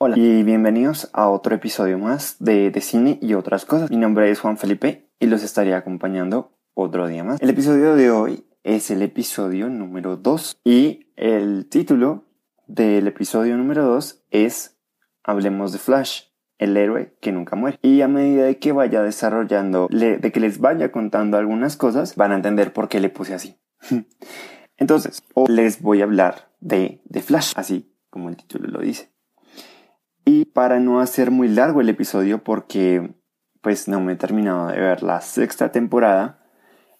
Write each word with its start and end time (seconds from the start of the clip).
Hola 0.00 0.16
y 0.16 0.44
bienvenidos 0.44 1.10
a 1.12 1.28
otro 1.28 1.56
episodio 1.56 1.98
más 1.98 2.36
de, 2.38 2.70
de 2.70 2.80
cine 2.80 3.18
y 3.20 3.34
otras 3.34 3.64
cosas. 3.64 3.90
Mi 3.90 3.96
nombre 3.96 4.30
es 4.30 4.38
Juan 4.38 4.56
Felipe 4.56 5.10
y 5.18 5.26
los 5.26 5.42
estaré 5.42 5.74
acompañando 5.74 6.52
otro 6.74 7.08
día 7.08 7.24
más. 7.24 7.42
El 7.42 7.50
episodio 7.50 7.96
de 7.96 8.12
hoy 8.12 8.46
es 8.62 8.92
el 8.92 9.02
episodio 9.02 9.68
número 9.68 10.16
2 10.16 10.60
y 10.62 11.08
el 11.16 11.68
título 11.68 12.26
del 12.68 13.08
episodio 13.08 13.56
número 13.56 13.86
2 13.86 14.22
es 14.30 14.78
Hablemos 15.24 15.72
de 15.72 15.78
Flash, 15.78 16.26
el 16.58 16.76
héroe 16.76 17.16
que 17.20 17.32
nunca 17.32 17.56
muere. 17.56 17.80
Y 17.82 18.00
a 18.02 18.06
medida 18.06 18.44
de 18.44 18.60
que 18.60 18.70
vaya 18.70 19.02
desarrollando, 19.02 19.88
de 19.90 20.30
que 20.32 20.38
les 20.38 20.60
vaya 20.60 20.92
contando 20.92 21.38
algunas 21.38 21.76
cosas, 21.76 22.14
van 22.14 22.30
a 22.30 22.36
entender 22.36 22.72
por 22.72 22.88
qué 22.88 23.00
le 23.00 23.08
puse 23.08 23.34
así. 23.34 23.58
Entonces, 24.76 25.24
hoy 25.34 25.48
les 25.48 25.82
voy 25.82 26.02
a 26.02 26.04
hablar 26.04 26.52
de, 26.60 27.00
de 27.04 27.20
Flash, 27.20 27.54
así 27.56 27.92
como 28.10 28.28
el 28.28 28.36
título 28.36 28.68
lo 28.68 28.78
dice. 28.78 29.10
Y 30.28 30.44
para 30.44 30.78
no 30.78 31.00
hacer 31.00 31.30
muy 31.30 31.48
largo 31.48 31.80
el 31.80 31.88
episodio, 31.88 32.44
porque 32.44 33.14
pues 33.62 33.88
no 33.88 33.98
me 33.98 34.12
he 34.12 34.16
terminado 34.16 34.66
de 34.66 34.78
ver 34.78 35.02
la 35.02 35.22
sexta 35.22 35.72
temporada, 35.72 36.44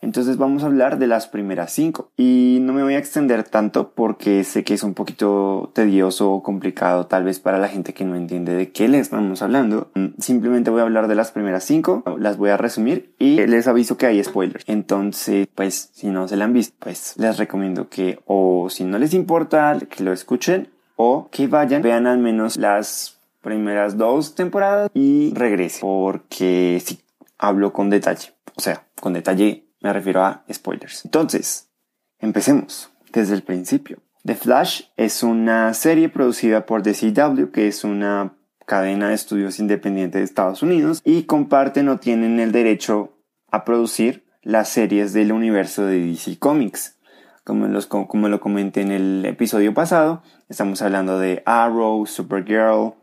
entonces 0.00 0.38
vamos 0.38 0.62
a 0.62 0.66
hablar 0.66 0.98
de 0.98 1.08
las 1.08 1.26
primeras 1.26 1.70
cinco. 1.72 2.10
Y 2.16 2.56
no 2.62 2.72
me 2.72 2.82
voy 2.82 2.94
a 2.94 2.98
extender 2.98 3.44
tanto 3.44 3.92
porque 3.92 4.44
sé 4.44 4.64
que 4.64 4.72
es 4.72 4.82
un 4.82 4.94
poquito 4.94 5.72
tedioso 5.74 6.32
o 6.32 6.42
complicado 6.42 7.04
tal 7.04 7.24
vez 7.24 7.38
para 7.38 7.58
la 7.58 7.68
gente 7.68 7.92
que 7.92 8.06
no 8.06 8.16
entiende 8.16 8.54
de 8.54 8.72
qué 8.72 8.88
les 8.88 9.02
estamos 9.02 9.42
hablando. 9.42 9.90
Simplemente 10.18 10.70
voy 10.70 10.80
a 10.80 10.84
hablar 10.84 11.06
de 11.06 11.14
las 11.14 11.30
primeras 11.30 11.64
cinco, 11.64 12.04
las 12.18 12.38
voy 12.38 12.48
a 12.48 12.56
resumir 12.56 13.14
y 13.18 13.44
les 13.46 13.68
aviso 13.68 13.98
que 13.98 14.06
hay 14.06 14.24
spoilers. 14.24 14.64
Entonces, 14.66 15.48
pues 15.54 15.90
si 15.92 16.06
no 16.06 16.28
se 16.28 16.36
la 16.36 16.46
han 16.46 16.54
visto, 16.54 16.74
pues 16.78 17.12
les 17.18 17.36
recomiendo 17.36 17.90
que 17.90 18.20
o 18.24 18.70
si 18.70 18.84
no 18.84 18.98
les 18.98 19.12
importa 19.12 19.78
que 19.90 20.02
lo 20.02 20.14
escuchen 20.14 20.70
o 20.96 21.28
que 21.30 21.46
vayan, 21.46 21.82
vean 21.82 22.06
al 22.06 22.18
menos 22.18 22.56
las 22.56 23.17
primeras 23.48 23.96
dos 23.96 24.34
temporadas 24.34 24.90
y 24.92 25.32
regrese 25.34 25.80
porque 25.80 26.82
si 26.84 27.00
hablo 27.38 27.72
con 27.72 27.88
detalle. 27.88 28.34
O 28.56 28.60
sea, 28.60 28.86
con 29.00 29.14
detalle 29.14 29.64
me 29.80 29.90
refiero 29.90 30.22
a 30.22 30.44
spoilers. 30.52 31.06
Entonces, 31.06 31.70
empecemos 32.18 32.90
desde 33.10 33.34
el 33.34 33.42
principio. 33.42 34.02
The 34.22 34.34
Flash 34.34 34.82
es 34.98 35.22
una 35.22 35.72
serie 35.72 36.10
producida 36.10 36.66
por 36.66 36.82
The 36.82 36.92
CW, 36.92 37.50
que 37.50 37.68
es 37.68 37.84
una 37.84 38.34
cadena 38.66 39.08
de 39.08 39.14
estudios 39.14 39.58
independiente 39.60 40.18
de 40.18 40.24
Estados 40.24 40.62
Unidos, 40.62 41.00
y 41.02 41.22
comparten 41.22 41.88
o 41.88 41.98
tienen 41.98 42.40
el 42.40 42.52
derecho 42.52 43.14
a 43.50 43.64
producir 43.64 44.26
las 44.42 44.68
series 44.68 45.14
del 45.14 45.32
universo 45.32 45.86
de 45.86 46.04
DC 46.04 46.38
Comics. 46.38 46.98
Como, 47.44 47.66
los, 47.66 47.86
como 47.86 48.28
lo 48.28 48.40
comenté 48.40 48.82
en 48.82 48.92
el 48.92 49.24
episodio 49.24 49.72
pasado, 49.72 50.22
estamos 50.50 50.82
hablando 50.82 51.18
de 51.18 51.42
Arrow, 51.46 52.04
Supergirl, 52.04 52.97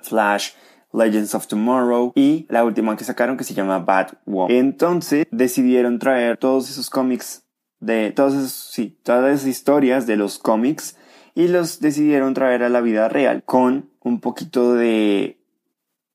Flash, 0.00 0.52
Legends 0.92 1.34
of 1.34 1.46
Tomorrow 1.46 2.12
y 2.14 2.46
la 2.48 2.64
última 2.64 2.96
que 2.96 3.04
sacaron 3.04 3.36
que 3.36 3.44
se 3.44 3.54
llama 3.54 3.78
Batwoman. 3.78 4.50
Entonces 4.50 5.26
decidieron 5.30 5.98
traer 5.98 6.36
todos 6.36 6.70
esos 6.70 6.90
cómics 6.90 7.44
de 7.80 8.12
todos 8.12 8.34
esos, 8.34 8.52
sí, 8.52 8.98
todas 9.02 9.34
esas 9.34 9.48
historias 9.48 10.06
de 10.06 10.16
los 10.16 10.38
cómics 10.38 10.96
y 11.34 11.48
los 11.48 11.80
decidieron 11.80 12.34
traer 12.34 12.62
a 12.62 12.68
la 12.68 12.80
vida 12.80 13.08
real 13.08 13.42
con 13.42 13.90
un 14.00 14.20
poquito 14.20 14.74
de 14.74 15.40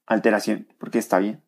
alteración 0.05 0.67
porque 0.77 0.99
está 0.99 1.19
bien. 1.19 1.41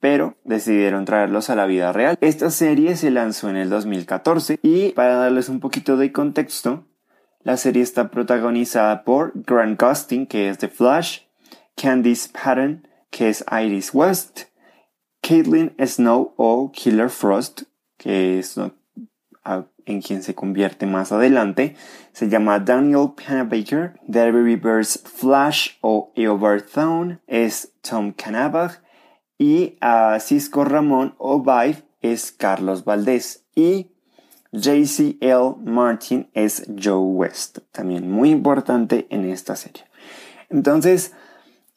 Pero 0.00 0.36
decidieron 0.44 1.06
traerlos 1.06 1.48
a 1.48 1.56
la 1.56 1.64
vida 1.64 1.92
real. 1.92 2.18
Esta 2.20 2.50
serie 2.50 2.94
se 2.94 3.10
lanzó 3.10 3.48
en 3.48 3.56
el 3.56 3.70
2014 3.70 4.60
y 4.62 4.90
para 4.90 5.16
darles 5.16 5.48
un 5.48 5.60
poquito 5.60 5.96
de 5.96 6.12
contexto, 6.12 6.86
la 7.42 7.56
serie 7.56 7.82
está 7.82 8.10
protagonizada 8.10 9.02
por 9.04 9.32
Grant 9.34 9.80
Gustin, 9.80 10.26
que 10.26 10.48
es 10.50 10.58
de 10.58 10.68
Flash, 10.68 11.23
Candice 11.84 12.30
Patton, 12.32 12.88
que 13.10 13.28
es 13.28 13.44
Iris 13.52 13.92
West, 13.92 14.44
Caitlin 15.20 15.74
Snow 15.78 16.32
o 16.38 16.72
Killer 16.72 17.10
Frost, 17.10 17.64
que 17.98 18.38
es 18.38 18.58
en 19.84 20.00
quien 20.00 20.22
se 20.22 20.34
convierte 20.34 20.86
más 20.86 21.12
adelante, 21.12 21.76
se 22.12 22.30
llama 22.30 22.58
Daniel 22.58 23.10
Panabaker, 23.14 24.00
Derby 24.06 24.56
Reverse 24.56 24.98
Flash 25.04 25.72
o 25.82 26.10
Overthrown 26.16 27.20
es 27.26 27.74
Tom 27.82 28.14
Canabach 28.14 28.80
y 29.36 29.76
a 29.82 30.18
Cisco 30.20 30.64
Ramón 30.64 31.14
o 31.18 31.42
Vive 31.42 31.82
es 32.00 32.32
Carlos 32.32 32.86
Valdés 32.86 33.44
y 33.54 33.90
JCL 34.52 35.62
Martin 35.62 36.30
es 36.32 36.66
Joe 36.82 36.96
West, 36.96 37.58
también 37.72 38.10
muy 38.10 38.30
importante 38.30 39.06
en 39.10 39.28
esta 39.28 39.54
serie. 39.54 39.84
Entonces, 40.48 41.12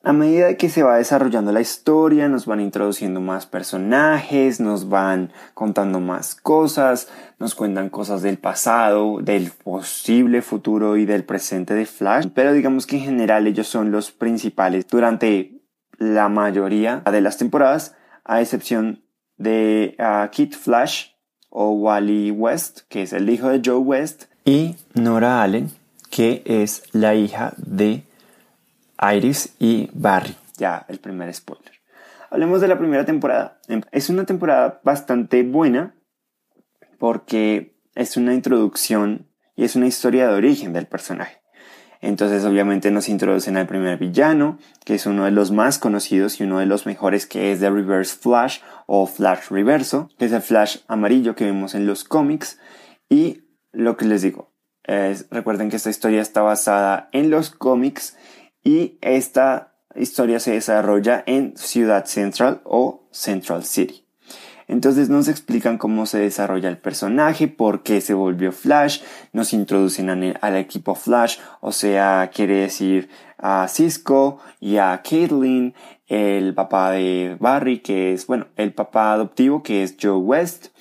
a 0.08 0.14
medida 0.14 0.56
que 0.56 0.70
se 0.70 0.84
va 0.84 0.96
desarrollando 0.96 1.52
la 1.52 1.60
historia, 1.60 2.30
nos 2.30 2.46
van 2.46 2.62
introduciendo 2.62 3.20
más 3.20 3.46
personajes, 3.46 4.62
nos 4.62 4.88
van 4.88 5.34
contando 5.54 6.00
más 6.00 6.34
cosas, 6.34 7.10
nos 7.40 7.56
cuentan 7.56 7.90
cosas 7.90 8.22
del 8.22 8.38
pasado, 8.38 9.20
del 9.22 9.52
posible 9.52 10.42
futuro 10.42 10.96
y 10.96 11.06
del 11.06 11.26
presente 11.26 11.74
de 11.74 11.86
Flash, 11.86 12.28
pero 12.34 12.54
digamos 12.54 12.88
que 12.88 12.96
en 12.96 13.04
general 13.04 13.48
ellos 13.48 13.68
son 13.68 13.92
los 13.92 14.14
principales 14.14 14.88
durante 14.88 15.60
la 15.98 16.30
mayoría 16.30 17.04
de 17.12 17.20
las 17.20 17.38
temporadas, 17.38 17.94
a 18.24 18.40
excepción 18.40 19.04
de 19.36 19.98
uh, 20.00 20.30
Kid 20.30 20.54
Flash 20.54 21.08
o 21.50 21.72
Wally 21.72 22.32
West, 22.32 22.84
que 22.88 23.02
es 23.02 23.12
el 23.12 23.30
hijo 23.30 23.50
de 23.50 23.62
Joe 23.62 23.80
West, 23.80 24.24
y 24.46 24.78
Nora 24.94 25.44
Allen, 25.44 25.70
que 26.10 26.44
es 26.46 26.84
la 26.94 27.14
hija 27.14 27.52
de 27.58 28.07
Iris 29.02 29.56
y 29.60 29.90
Barry. 29.94 30.36
Ya, 30.58 30.86
el 30.88 31.00
primer 31.00 31.34
spoiler. 31.34 31.72
Hablemos 32.30 32.62
de 32.62 32.68
la 32.68 32.78
primera 32.78 33.06
temporada. 33.06 33.60
Es 33.92 34.10
una 34.10 34.26
temporada 34.26 34.82
bastante 34.84 35.44
buena 35.44 35.96
porque 37.00 37.78
es 37.96 38.18
una 38.18 38.34
introducción 38.34 39.28
y 39.56 39.64
es 39.64 39.76
una 39.76 39.88
historia 39.88 40.28
de 40.28 40.36
origen 40.36 40.74
del 40.74 40.88
personaje. 40.88 41.42
Entonces 42.02 42.46
obviamente 42.46 42.92
nos 42.92 43.10
introducen 43.10 43.58
al 43.58 43.66
primer 43.66 43.98
villano, 43.98 44.60
que 44.86 44.96
es 44.96 45.06
uno 45.06 45.26
de 45.26 45.32
los 45.32 45.52
más 45.52 45.80
conocidos 45.80 46.40
y 46.40 46.44
uno 46.44 46.60
de 46.60 46.68
los 46.68 46.86
mejores 46.86 47.26
que 47.26 47.52
es 47.52 47.60
The 47.60 47.70
Reverse 47.70 48.18
Flash 48.18 48.60
o 48.86 49.08
Flash 49.08 49.50
Reverso, 49.50 50.10
que 50.20 50.26
es 50.26 50.32
el 50.32 50.42
Flash 50.42 50.78
amarillo 50.88 51.36
que 51.36 51.46
vemos 51.46 51.74
en 51.74 51.88
los 51.88 52.04
cómics. 52.04 52.60
Y 53.10 53.46
lo 53.72 53.98
que 53.98 54.06
les 54.06 54.22
digo, 54.22 54.54
es, 54.84 55.28
recuerden 55.32 55.70
que 55.70 55.76
esta 55.78 55.90
historia 55.90 56.22
está 56.22 56.42
basada 56.42 57.10
en 57.14 57.30
los 57.30 57.50
cómics 57.50 58.16
y 58.68 58.98
esta 59.00 59.76
historia 59.96 60.42
se 60.42 60.52
desarrolla 60.52 61.24
en 61.26 61.56
Ciudad 61.56 62.04
Central 62.04 62.60
o 62.66 63.08
Central 63.12 63.64
City. 63.64 64.04
Entonces 64.68 65.08
nos 65.08 65.30
explican 65.30 65.78
cómo 65.78 66.06
se 66.06 66.20
desarrolla 66.20 66.68
el 66.68 66.78
personaje, 66.78 67.48
por 67.48 67.82
qué 67.84 68.02
se 68.02 68.14
volvió 68.14 68.52
Flash, 68.52 69.04
nos 69.32 69.54
introducen 69.54 70.10
al 70.10 70.56
equipo 70.58 70.96
Flash, 70.96 71.38
o 71.62 71.72
sea, 71.72 72.30
quiere 72.34 72.58
decir 72.58 73.08
a 73.38 73.70
Cisco 73.70 74.40
y 74.60 74.76
a 74.76 75.02
Caitlin, 75.02 75.74
el 76.08 76.54
papá 76.54 76.92
de 76.92 77.38
Barry, 77.40 77.80
que 77.80 78.12
es, 78.12 78.28
bueno, 78.28 78.48
el 78.58 78.74
papá 78.74 79.14
adoptivo, 79.14 79.64
que 79.64 79.82
es 79.82 79.96
Joe 79.98 80.18
West, 80.18 80.76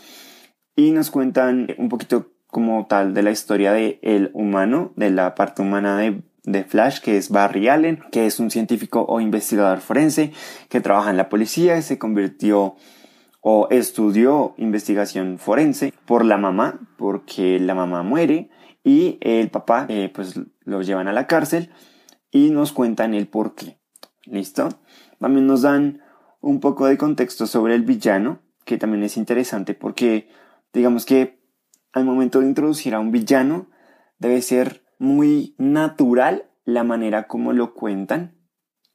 y 0.74 0.91
nos 0.91 1.12
cuentan 1.12 1.68
un 1.78 1.88
poquito 1.88 2.32
como 2.48 2.86
tal 2.88 3.14
de 3.14 3.22
la 3.22 3.30
historia 3.30 3.72
de 3.72 4.00
el 4.03 4.32
humano, 4.34 4.92
de 4.97 5.10
la 5.10 5.36
parte 5.36 5.62
humana 5.62 5.97
de 5.98 6.20
de 6.47 6.65
Flash, 6.65 7.01
que 7.01 7.19
es 7.19 7.29
Barry 7.29 7.69
Allen, 7.69 8.03
que 8.11 8.25
es 8.25 8.41
un 8.41 8.51
científico 8.51 9.05
o 9.07 9.21
investigador 9.21 9.81
forense 9.81 10.33
que 10.71 10.81
trabaja 10.81 11.11
en 11.11 11.17
la 11.17 11.29
policía 11.29 11.77
y 11.77 11.83
se 11.83 11.99
convirtió 11.99 12.77
o 13.41 13.69
estudió 13.71 14.55
investigación 14.57 15.39
forense 15.39 15.93
por 16.07 16.25
la 16.25 16.39
mamá, 16.39 16.81
porque 16.97 17.61
la 17.61 17.75
mamá 17.75 18.03
muere 18.03 18.51
y 18.83 19.19
el 19.21 19.51
papá 19.51 19.87
eh, 19.89 20.11
pues 20.15 20.41
lo 20.65 20.83
llevan 20.83 21.09
a 21.09 21.12
la 21.12 21.27
cárcel 21.27 21.71
y 22.31 22.51
nos 22.51 22.73
cuentan 22.73 23.13
el 23.15 23.27
por 23.27 23.55
qué. 23.55 23.78
¿Listo? 24.25 24.69
También 25.19 25.47
nos 25.47 25.63
dan 25.63 26.01
un 26.41 26.60
poco 26.60 26.87
de 26.87 26.97
contexto 26.97 27.47
sobre 27.47 27.75
el 27.75 27.83
villano, 27.83 28.41
que 28.65 28.78
también 28.78 29.03
es 29.03 29.16
interesante 29.16 29.75
porque 29.75 30.28
digamos 30.72 31.04
que 31.04 31.41
al 31.92 32.04
momento 32.04 32.41
de 32.41 32.47
introducir 32.47 32.95
a 32.95 33.01
un 33.01 33.10
villano 33.10 33.69
debe 34.19 34.42
ser 34.42 34.85
muy 34.98 35.54
natural 35.59 36.51
la 36.65 36.84
manera 36.84 37.27
como 37.27 37.53
lo 37.53 37.75
cuentan. 37.75 38.34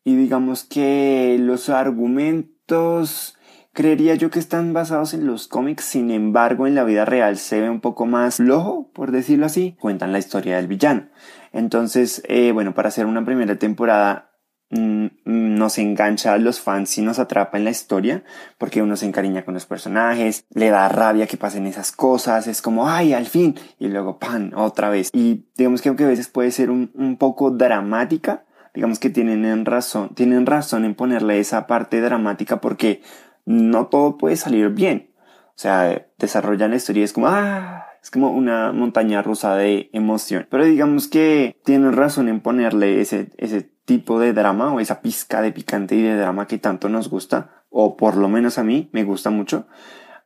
Y 0.04 0.16
digamos 0.16 0.64
que 0.64 1.38
los 1.40 1.70
argumentos 1.70 3.38
creería 3.74 4.16
yo 4.16 4.30
que 4.30 4.40
están 4.40 4.74
basados 4.74 5.14
en 5.14 5.26
los 5.26 5.48
cómics, 5.48 5.86
sin 5.86 6.12
embargo 6.12 6.68
en 6.68 6.76
la 6.76 6.84
vida 6.84 7.06
real 7.06 7.38
se 7.38 7.62
ve 7.62 7.70
un 7.70 7.82
poco 7.82 8.06
más 8.06 8.38
flojo, 8.38 8.92
por 8.94 9.12
decirlo 9.12 9.46
así. 9.46 9.78
Cuentan 9.80 10.12
la 10.12 10.20
historia 10.20 10.58
del 10.58 10.68
villano. 10.68 11.10
Entonces, 11.54 12.22
eh, 12.28 12.52
bueno, 12.52 12.74
para 12.74 12.90
hacer 12.90 13.06
una 13.06 13.24
primera 13.24 13.58
temporada 13.58 14.31
nos 14.72 15.78
engancha 15.78 16.34
a 16.34 16.38
los 16.38 16.62
fans 16.62 16.98
y 16.98 17.02
nos 17.02 17.20
atrapa 17.20 17.58
en 17.58 17.66
la 17.66 17.72
historia 17.72 18.24
porque 18.58 18.82
uno 18.82 18.96
se 18.96 19.06
encariña 19.06 19.44
con 19.44 19.54
los 19.54 19.66
personajes, 19.66 20.46
le 20.54 20.70
da 20.70 20.88
rabia 20.90 21.28
que 21.28 21.38
pasen 21.38 21.68
esas 21.68 21.92
cosas, 21.92 22.48
es 22.48 22.62
como, 22.62 22.90
ay, 22.90 23.14
al 23.14 23.26
fin, 23.26 23.56
y 23.80 23.88
luego, 23.90 24.18
pan, 24.18 24.54
otra 24.56 24.90
vez. 24.90 25.10
Y 25.14 25.46
digamos 25.58 25.82
que 25.82 25.90
aunque 25.90 26.06
a 26.06 26.08
veces 26.08 26.28
puede 26.28 26.52
ser 26.52 26.70
un, 26.70 26.92
un 26.94 27.18
poco 27.18 27.52
dramática, 27.52 28.46
digamos 28.74 29.00
que 29.00 29.10
tienen 29.10 29.66
razón, 29.66 30.16
tienen 30.16 30.46
razón 30.46 30.86
en 30.86 30.96
ponerle 30.96 31.40
esa 31.40 31.68
parte 31.68 32.02
dramática 32.02 32.62
porque 32.62 33.02
no 33.46 33.88
todo 33.88 34.18
puede 34.18 34.36
salir 34.38 34.70
bien. 34.70 35.12
O 35.50 35.62
sea, 35.62 36.08
desarrollan 36.18 36.72
la 36.72 36.78
historia 36.78 37.02
y 37.02 37.04
es 37.04 37.14
como, 37.14 37.28
ah, 37.28 37.86
es 38.02 38.10
como 38.10 38.32
una 38.32 38.72
montaña 38.72 39.22
rusa 39.22 39.56
de 39.56 39.90
emoción. 39.94 40.48
Pero 40.50 40.66
digamos 40.66 41.08
que 41.08 41.58
tienen 41.64 41.94
razón 41.94 42.30
en 42.30 42.40
ponerle 42.40 43.02
ese, 43.02 43.30
ese 43.38 43.70
tipo 43.92 44.22
de 44.22 44.32
drama 44.32 44.74
o 44.74 44.80
esa 44.80 45.02
pizca 45.02 45.42
de 45.42 45.52
picante 45.52 45.96
y 45.96 46.02
de 46.02 46.16
drama 46.16 46.48
que 46.48 46.58
tanto 46.58 46.88
nos 46.88 47.10
gusta, 47.10 47.66
o 47.70 47.98
por 47.98 48.16
lo 48.16 48.30
menos 48.30 48.58
a 48.58 48.64
mí 48.64 48.90
me 48.94 49.04
gusta 49.04 49.32
mucho, 49.32 49.68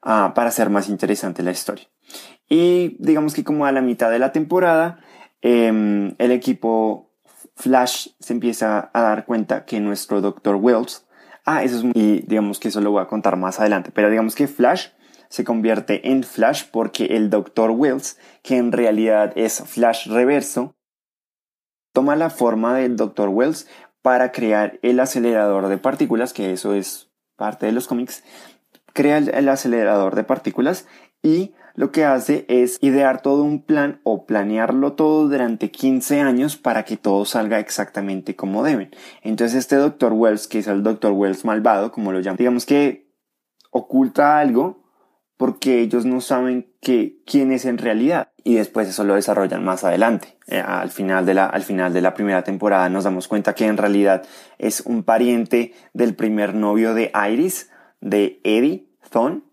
uh, 0.03 0.35
para 0.35 0.49
hacer 0.49 0.69
más 0.69 0.87
interesante 0.87 1.41
la 1.41 1.49
historia. 1.49 1.87
Y 2.47 2.95
digamos 2.99 3.33
que 3.33 3.43
como 3.43 3.65
a 3.65 3.71
la 3.71 3.81
mitad 3.81 4.11
de 4.11 4.19
la 4.19 4.31
temporada, 4.31 4.99
eh, 5.41 6.13
el 6.15 6.31
equipo 6.31 7.11
Flash 7.55 8.09
se 8.19 8.33
empieza 8.33 8.91
a 8.93 9.01
dar 9.01 9.25
cuenta 9.25 9.65
que 9.65 9.79
nuestro 9.79 10.21
Dr. 10.21 10.57
Wells, 10.57 11.07
ah, 11.43 11.63
eso 11.63 11.77
es, 11.79 11.85
y 11.95 12.21
digamos 12.27 12.59
que 12.59 12.67
eso 12.67 12.81
lo 12.81 12.91
voy 12.91 13.01
a 13.01 13.07
contar 13.07 13.35
más 13.35 13.59
adelante, 13.59 13.89
pero 13.91 14.11
digamos 14.11 14.35
que 14.35 14.47
Flash 14.47 14.89
se 15.29 15.43
convierte 15.43 16.11
en 16.11 16.21
Flash 16.21 16.65
porque 16.71 17.05
el 17.05 17.31
Dr. 17.31 17.71
Wells, 17.71 18.19
que 18.43 18.57
en 18.57 18.71
realidad 18.71 19.33
es 19.35 19.63
Flash 19.65 20.07
reverso, 20.07 20.75
toma 21.95 22.17
la 22.17 22.29
forma 22.29 22.75
del 22.75 22.97
Dr. 22.97 23.29
Wells 23.29 23.67
para 24.01 24.33
crear 24.33 24.77
el 24.83 24.99
acelerador 24.99 25.69
de 25.69 25.77
partículas, 25.77 26.33
que 26.33 26.51
eso 26.51 26.73
es 26.75 27.09
parte 27.37 27.65
de 27.65 27.71
los 27.71 27.87
cómics, 27.87 28.23
crea 28.93 29.17
el, 29.17 29.49
acelerador 29.49 30.13
de 30.13 30.25
partículas 30.25 30.85
y 31.23 31.53
lo 31.73 31.91
que 31.91 32.03
hace 32.03 32.45
es 32.49 32.77
idear 32.81 33.21
todo 33.21 33.43
un 33.43 33.63
plan 33.63 34.01
o 34.03 34.25
planearlo 34.25 34.93
todo 34.93 35.27
durante 35.29 35.71
15 35.71 36.19
años 36.19 36.57
para 36.57 36.83
que 36.83 36.97
todo 36.97 37.23
salga 37.23 37.59
exactamente 37.59 38.35
como 38.35 38.63
deben. 38.63 38.91
Entonces 39.21 39.57
este 39.57 39.77
Dr. 39.77 40.13
Wells, 40.13 40.47
que 40.47 40.59
es 40.59 40.67
el 40.67 40.83
Dr. 40.83 41.13
Wells 41.13 41.45
malvado, 41.45 41.93
como 41.93 42.11
lo 42.11 42.19
llaman, 42.19 42.37
digamos 42.37 42.65
que 42.65 43.09
oculta 43.71 44.39
algo 44.39 44.84
porque 45.37 45.81
ellos 45.81 46.05
no 46.05 46.21
saben 46.21 46.71
que, 46.81 47.17
quién 47.25 47.51
es 47.51 47.65
en 47.65 47.77
realidad 47.77 48.29
y 48.43 48.55
después 48.55 48.87
eso 48.87 49.03
lo 49.03 49.15
desarrollan 49.15 49.63
más 49.63 49.83
adelante. 49.83 50.37
Eh, 50.47 50.59
al, 50.59 50.91
final 50.91 51.25
de 51.25 51.33
la, 51.33 51.45
al 51.45 51.63
final 51.63 51.93
de 51.93 52.01
la 52.01 52.13
primera 52.13 52.43
temporada 52.43 52.89
nos 52.89 53.03
damos 53.03 53.27
cuenta 53.27 53.55
que 53.55 53.65
en 53.65 53.77
realidad 53.77 54.25
es 54.57 54.81
un 54.81 55.03
pariente 55.03 55.73
del 55.93 56.15
primer 56.15 56.53
novio 56.53 56.93
de 56.93 57.11
Iris, 57.31 57.69
de 57.99 58.39
Eddie 58.43 58.87
Thon, 59.09 59.43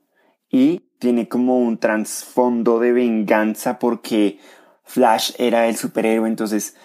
y 0.48 0.90
tiene 0.98 1.28
como 1.28 1.58
un 1.58 1.78
trasfondo 1.78 2.78
de 2.78 2.92
venganza 2.92 3.78
porque 3.78 4.38
Flash 4.84 5.32
era 5.38 5.66
el 5.66 5.76
superhéroe, 5.76 6.28
entonces 6.28 6.76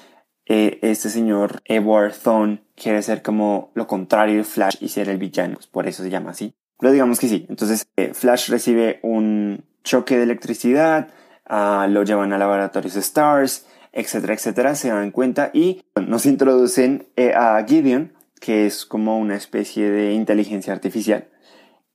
eh, 0.46 0.80
este 0.82 1.10
señor 1.10 1.62
Edward 1.66 2.14
Thon 2.16 2.64
quiere 2.76 3.02
ser 3.02 3.22
como 3.22 3.72
lo 3.76 3.86
contrario 3.86 4.38
de 4.38 4.44
Flash 4.46 4.78
y 4.80 4.88
ser 4.88 5.10
el 5.10 5.18
villano, 5.18 5.60
por 5.72 5.88
eso 5.88 6.04
se 6.04 6.10
llama 6.10 6.32
así. 6.32 6.56
Pero 6.80 6.92
digamos 6.92 7.20
que 7.20 7.28
sí. 7.28 7.46
Entonces, 7.50 7.88
eh, 7.96 8.14
Flash 8.14 8.50
recibe 8.50 9.00
un 9.04 9.66
choque 9.84 10.18
de 10.18 10.24
electricidad, 10.24 11.10
uh, 11.50 11.88
lo 11.90 12.04
llevan 12.04 12.34
a 12.34 12.38
laboratorios 12.38 12.96
Stars, 12.96 13.66
etcétera, 13.92 14.34
etcétera, 14.34 14.76
se 14.76 14.90
dan 14.90 15.12
cuenta 15.12 15.50
y 15.54 15.82
nos 16.06 16.26
introducen 16.26 17.08
eh, 17.16 17.34
a 17.34 17.64
Gideon, 17.66 18.14
que 18.40 18.68
es 18.68 18.86
como 18.86 19.18
una 19.18 19.36
especie 19.36 19.90
de 19.90 20.14
inteligencia 20.14 20.74
artificial. 20.74 21.30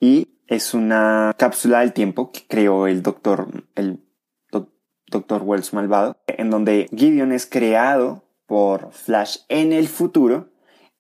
Y 0.01 0.41
es 0.49 0.75
una 0.75 1.35
cápsula 1.39 1.81
del 1.81 1.93
tiempo 1.93 2.33
que 2.33 2.47
creó 2.49 2.87
el 2.89 3.03
doctor, 3.03 3.47
el 3.77 4.01
doctor 5.07 5.43
Wells 5.43 5.73
malvado, 5.73 6.17
en 6.27 6.51
donde 6.51 6.89
Gideon 6.97 7.31
es 7.31 7.47
creado 7.47 8.25
por 8.47 8.93
Flash 8.93 9.39
en 9.49 9.73
el 9.73 9.87
futuro 9.87 10.49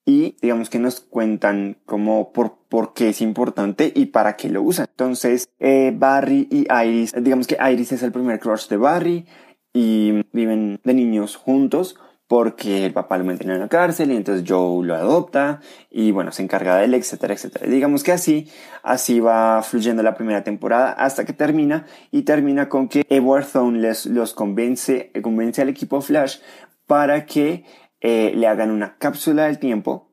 y 0.04 0.36
digamos 0.40 0.68
que 0.70 0.78
nos 0.78 1.00
cuentan 1.00 1.76
como 1.86 2.32
por, 2.32 2.56
por 2.68 2.92
qué 2.92 3.10
es 3.10 3.20
importante 3.20 3.92
y 3.94 4.06
para 4.06 4.36
qué 4.36 4.48
lo 4.48 4.62
usan. 4.62 4.86
Entonces, 4.90 5.48
eh, 5.60 5.92
Barry 5.94 6.48
y 6.50 6.66
Iris, 6.72 7.12
digamos 7.20 7.46
que 7.46 7.56
Iris 7.72 7.92
es 7.92 8.02
el 8.02 8.12
primer 8.12 8.40
crush 8.40 8.68
de 8.68 8.76
Barry 8.76 9.26
y 9.72 10.24
viven 10.32 10.80
de 10.82 10.94
niños 10.94 11.36
juntos 11.36 11.96
porque 12.32 12.86
el 12.86 12.94
papá 12.94 13.18
lo 13.18 13.24
mantiene 13.24 13.52
en 13.52 13.60
la 13.60 13.68
cárcel 13.68 14.10
y 14.10 14.16
entonces 14.16 14.44
Joe 14.48 14.86
lo 14.86 14.94
adopta 14.94 15.60
y 15.90 16.12
bueno, 16.12 16.32
se 16.32 16.42
encarga 16.42 16.78
de 16.78 16.86
él, 16.86 16.94
etcétera, 16.94 17.34
etcétera. 17.34 17.66
Digamos 17.66 18.02
que 18.02 18.10
así, 18.10 18.48
así 18.82 19.20
va 19.20 19.62
fluyendo 19.62 20.02
la 20.02 20.14
primera 20.14 20.42
temporada 20.42 20.92
hasta 20.92 21.26
que 21.26 21.34
termina 21.34 21.84
y 22.10 22.22
termina 22.22 22.70
con 22.70 22.88
que 22.88 23.04
Edward 23.10 23.44
Thone 23.52 23.80
les, 23.80 24.06
los 24.06 24.32
convence, 24.32 25.12
convence 25.22 25.60
al 25.60 25.68
equipo 25.68 26.00
Flash 26.00 26.38
para 26.86 27.26
que 27.26 27.64
eh, 28.02 28.32
le 28.34 28.48
hagan 28.48 28.72
una 28.72 28.98
cápsula 28.98 29.44
del 29.44 29.60
tiempo. 29.60 30.10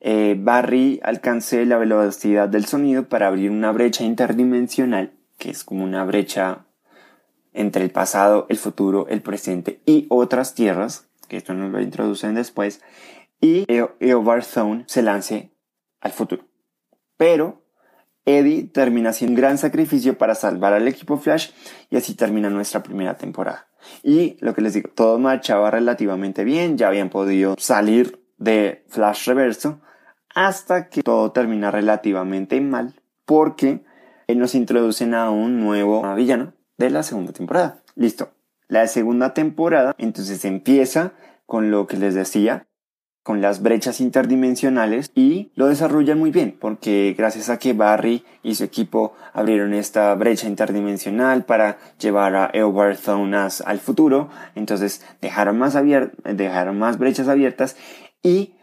Eh, 0.00 0.36
Barry 0.38 0.98
alcance 1.02 1.66
la 1.66 1.76
velocidad 1.76 2.48
del 2.48 2.64
sonido 2.64 3.08
para 3.08 3.26
abrir 3.26 3.50
una 3.50 3.70
brecha 3.72 4.04
interdimensional, 4.04 5.12
que 5.36 5.50
es 5.50 5.62
como 5.62 5.84
una 5.84 6.02
brecha 6.04 6.64
entre 7.52 7.84
el 7.84 7.90
pasado, 7.90 8.46
el 8.48 8.56
futuro, 8.56 9.06
el 9.08 9.20
presente 9.20 9.82
y 9.84 10.06
otras 10.08 10.54
tierras, 10.54 11.10
que 11.28 11.36
esto 11.36 11.52
nos 11.52 11.70
lo 11.70 11.82
introducen 11.82 12.34
después, 12.34 12.80
y 13.38 13.66
Eobard 13.68 14.44
Thone 14.44 14.84
se 14.86 15.02
lance 15.02 15.52
al 16.00 16.12
futuro. 16.12 16.44
Pero 17.18 17.62
Eddie 18.24 18.64
termina 18.64 19.10
haciendo 19.10 19.32
un 19.32 19.40
gran 19.40 19.58
sacrificio 19.58 20.16
para 20.16 20.34
salvar 20.34 20.72
al 20.72 20.88
equipo 20.88 21.18
Flash 21.18 21.50
y 21.90 21.96
así 21.96 22.14
termina 22.14 22.48
nuestra 22.48 22.82
primera 22.82 23.18
temporada. 23.18 23.69
Y 24.02 24.36
lo 24.40 24.54
que 24.54 24.62
les 24.62 24.74
digo, 24.74 24.90
todo 24.94 25.18
marchaba 25.18 25.70
relativamente 25.70 26.44
bien, 26.44 26.78
ya 26.78 26.88
habían 26.88 27.10
podido 27.10 27.54
salir 27.58 28.20
de 28.38 28.84
Flash 28.88 29.28
Reverso 29.28 29.80
hasta 30.34 30.88
que 30.88 31.02
todo 31.02 31.32
termina 31.32 31.70
relativamente 31.70 32.60
mal 32.60 32.94
porque 33.24 33.84
nos 34.28 34.54
introducen 34.54 35.14
a 35.14 35.30
un 35.30 35.60
nuevo 35.60 36.02
villano 36.14 36.54
de 36.78 36.90
la 36.90 37.02
segunda 37.02 37.32
temporada. 37.32 37.82
Listo. 37.94 38.32
La 38.68 38.86
segunda 38.86 39.34
temporada 39.34 39.94
entonces 39.98 40.44
empieza 40.44 41.12
con 41.46 41.72
lo 41.72 41.88
que 41.88 41.96
les 41.96 42.14
decía, 42.14 42.68
con 43.22 43.40
las 43.40 43.62
brechas 43.62 44.00
interdimensionales 44.00 45.10
y 45.14 45.50
lo 45.54 45.66
desarrollan 45.66 46.18
muy 46.18 46.30
bien 46.30 46.56
porque 46.58 47.14
gracias 47.16 47.50
a 47.50 47.58
que 47.58 47.74
Barry 47.74 48.24
y 48.42 48.54
su 48.54 48.64
equipo 48.64 49.14
abrieron 49.32 49.74
esta 49.74 50.14
brecha 50.14 50.48
interdimensional 50.48 51.44
para 51.44 51.78
llevar 51.98 52.34
a 52.34 52.50
Zonas 52.96 53.60
al 53.60 53.78
futuro, 53.78 54.30
entonces 54.54 55.04
dejaron 55.20 55.58
más, 55.58 55.76
dejaron 56.24 56.78
más 56.78 56.98
brechas 56.98 57.28
abiertas 57.28 57.76
y 58.22 58.54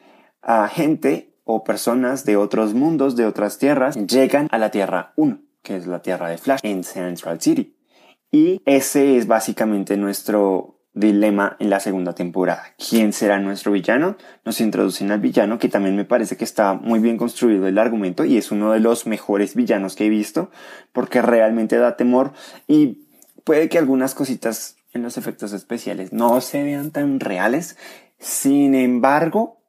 a 0.42 0.68
gente 0.68 1.34
o 1.44 1.64
personas 1.64 2.26
de 2.26 2.36
otros 2.36 2.74
mundos, 2.74 3.16
de 3.16 3.26
otras 3.26 3.58
tierras, 3.58 3.96
llegan 3.96 4.48
a 4.52 4.58
la 4.58 4.70
Tierra 4.70 5.14
1, 5.16 5.40
que 5.64 5.78
es 5.78 5.88
la 5.88 6.02
Tierra 6.02 6.30
de 6.30 6.38
Flash 6.38 6.60
en 6.64 6.84
Central 6.84 7.40
City. 7.42 7.76
Y 8.32 8.62
ese 8.66 9.18
es 9.18 9.28
básicamente 9.28 9.96
nuestro 9.96 10.77
dilema 11.00 11.56
en 11.60 11.70
la 11.70 11.80
segunda 11.80 12.14
temporada. 12.14 12.64
¿Quién 12.78 13.14
será 13.14 13.40
nuestro 13.40 13.72
villano? 13.72 14.18
Nos 14.46 14.62
introducen 14.62 15.12
al 15.12 15.20
villano 15.20 15.60
que 15.60 15.70
también 15.70 15.96
me 15.96 16.06
parece 16.06 16.38
que 16.38 16.44
está 16.44 16.74
muy 16.74 17.00
bien 17.00 17.18
construido 17.18 17.68
el 17.68 17.78
argumento 17.78 18.26
y 18.26 18.38
es 18.38 18.52
uno 18.52 18.72
de 18.72 18.80
los 18.80 19.08
mejores 19.08 19.56
villanos 19.56 19.96
que 19.96 20.06
he 20.06 20.10
visto 20.10 20.50
porque 20.92 21.22
realmente 21.22 21.78
da 21.78 21.98
temor 21.98 22.34
y 22.68 23.08
puede 23.44 23.70
que 23.70 23.78
algunas 23.78 24.16
cositas 24.16 24.78
en 24.94 25.04
los 25.04 25.18
efectos 25.18 25.54
especiales 25.54 26.12
no 26.12 26.42
se 26.42 26.64
vean 26.64 26.92
tan 26.92 27.20
reales. 27.20 27.78
Sin 28.20 28.76
embargo, 28.76 29.62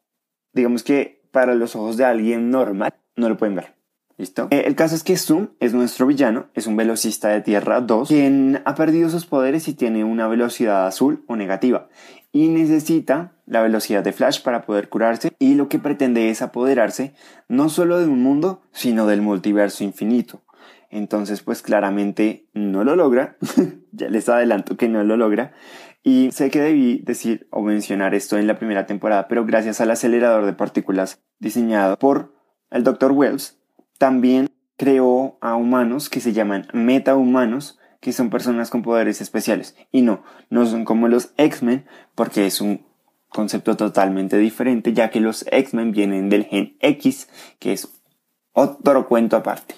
digamos 0.52 0.82
que 0.82 1.22
para 1.30 1.54
los 1.54 1.76
ojos 1.76 1.96
de 1.96 2.04
alguien 2.04 2.50
normal 2.50 2.94
no 3.16 3.28
lo 3.28 3.36
pueden 3.36 3.56
ver. 3.56 3.77
¿Listo? 4.18 4.48
Eh, 4.50 4.64
el 4.66 4.74
caso 4.74 4.96
es 4.96 5.04
que 5.04 5.16
Zoom 5.16 5.50
es 5.60 5.74
nuestro 5.74 6.04
villano, 6.04 6.48
es 6.54 6.66
un 6.66 6.76
velocista 6.76 7.28
de 7.28 7.40
Tierra 7.40 7.80
2, 7.80 8.08
quien 8.08 8.60
ha 8.64 8.74
perdido 8.74 9.08
sus 9.10 9.26
poderes 9.26 9.68
y 9.68 9.74
tiene 9.74 10.02
una 10.02 10.26
velocidad 10.26 10.88
azul 10.88 11.24
o 11.28 11.36
negativa, 11.36 11.88
y 12.32 12.48
necesita 12.48 13.32
la 13.46 13.62
velocidad 13.62 14.02
de 14.02 14.12
Flash 14.12 14.42
para 14.42 14.62
poder 14.62 14.88
curarse, 14.88 15.30
y 15.38 15.54
lo 15.54 15.68
que 15.68 15.78
pretende 15.78 16.30
es 16.30 16.42
apoderarse 16.42 17.14
no 17.46 17.68
solo 17.68 18.00
de 18.00 18.06
un 18.06 18.20
mundo, 18.20 18.60
sino 18.72 19.06
del 19.06 19.22
multiverso 19.22 19.84
infinito. 19.84 20.42
Entonces, 20.90 21.42
pues 21.42 21.62
claramente 21.62 22.48
no 22.54 22.82
lo 22.82 22.96
logra, 22.96 23.36
ya 23.92 24.08
les 24.08 24.28
adelanto 24.28 24.76
que 24.76 24.88
no 24.88 25.04
lo 25.04 25.16
logra, 25.16 25.52
y 26.02 26.30
sé 26.32 26.50
que 26.50 26.60
debí 26.60 26.98
decir 27.04 27.46
o 27.52 27.62
mencionar 27.62 28.16
esto 28.16 28.36
en 28.36 28.48
la 28.48 28.58
primera 28.58 28.84
temporada, 28.86 29.28
pero 29.28 29.46
gracias 29.46 29.80
al 29.80 29.92
acelerador 29.92 30.44
de 30.44 30.54
partículas 30.54 31.22
diseñado 31.38 31.96
por 32.00 32.34
el 32.70 32.82
Dr. 32.82 33.12
Wells, 33.12 33.57
también 33.98 34.48
creó 34.76 35.36
a 35.40 35.56
humanos 35.56 36.08
que 36.08 36.20
se 36.20 36.32
llaman 36.32 36.68
metahumanos, 36.72 37.78
que 38.00 38.12
son 38.12 38.30
personas 38.30 38.70
con 38.70 38.82
poderes 38.82 39.20
especiales. 39.20 39.76
Y 39.90 40.02
no, 40.02 40.22
no 40.50 40.64
son 40.66 40.84
como 40.84 41.08
los 41.08 41.32
X-Men, 41.36 41.84
porque 42.14 42.46
es 42.46 42.60
un 42.60 42.86
concepto 43.28 43.76
totalmente 43.76 44.38
diferente, 44.38 44.92
ya 44.92 45.10
que 45.10 45.20
los 45.20 45.44
X-Men 45.50 45.92
vienen 45.92 46.28
del 46.28 46.44
gen 46.44 46.76
X, 46.80 47.28
que 47.58 47.72
es 47.72 47.88
otro 48.52 49.06
cuento 49.08 49.36
aparte. 49.36 49.74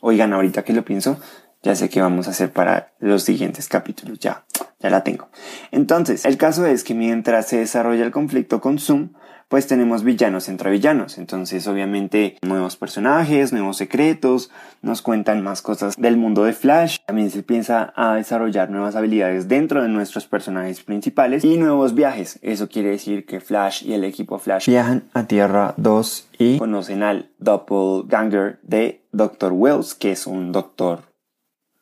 Oigan, 0.00 0.32
ahorita 0.32 0.64
que 0.64 0.72
lo 0.72 0.84
pienso, 0.84 1.18
ya 1.64 1.74
sé 1.74 1.88
qué 1.88 2.00
vamos 2.00 2.28
a 2.28 2.30
hacer 2.30 2.52
para 2.52 2.92
los 3.00 3.24
siguientes 3.24 3.68
capítulos, 3.68 4.20
ya, 4.20 4.44
ya 4.78 4.90
la 4.90 5.02
tengo. 5.02 5.28
Entonces, 5.72 6.26
el 6.26 6.36
caso 6.36 6.66
es 6.66 6.84
que 6.84 6.94
mientras 6.94 7.48
se 7.48 7.58
desarrolla 7.58 8.04
el 8.04 8.12
conflicto 8.12 8.60
con 8.60 8.78
Zoom, 8.78 9.14
pues 9.48 9.66
tenemos 9.66 10.04
villanos 10.04 10.48
entre 10.48 10.70
villanos. 10.70 11.16
Entonces, 11.16 11.66
obviamente, 11.66 12.36
nuevos 12.42 12.76
personajes, 12.76 13.52
nuevos 13.52 13.76
secretos, 13.76 14.50
nos 14.82 15.00
cuentan 15.00 15.42
más 15.42 15.62
cosas 15.62 15.94
del 15.96 16.16
mundo 16.16 16.44
de 16.44 16.52
Flash. 16.52 16.98
También 17.06 17.30
se 17.30 17.42
piensa 17.42 17.92
a 17.96 18.14
desarrollar 18.14 18.70
nuevas 18.70 18.96
habilidades 18.96 19.48
dentro 19.48 19.82
de 19.82 19.88
nuestros 19.88 20.26
personajes 20.26 20.82
principales 20.82 21.44
y 21.44 21.56
nuevos 21.56 21.94
viajes. 21.94 22.38
Eso 22.42 22.68
quiere 22.68 22.90
decir 22.90 23.26
que 23.26 23.40
Flash 23.40 23.84
y 23.84 23.92
el 23.92 24.04
equipo 24.04 24.38
Flash 24.38 24.68
viajan 24.68 25.04
a 25.14 25.24
Tierra 25.24 25.74
2 25.76 26.28
y 26.38 26.58
conocen 26.58 27.02
al 27.02 27.30
doppelganger 27.38 28.58
de 28.62 29.04
Dr. 29.12 29.52
Wells, 29.52 29.94
que 29.94 30.12
es 30.12 30.26
un 30.26 30.52
doctor, 30.52 31.13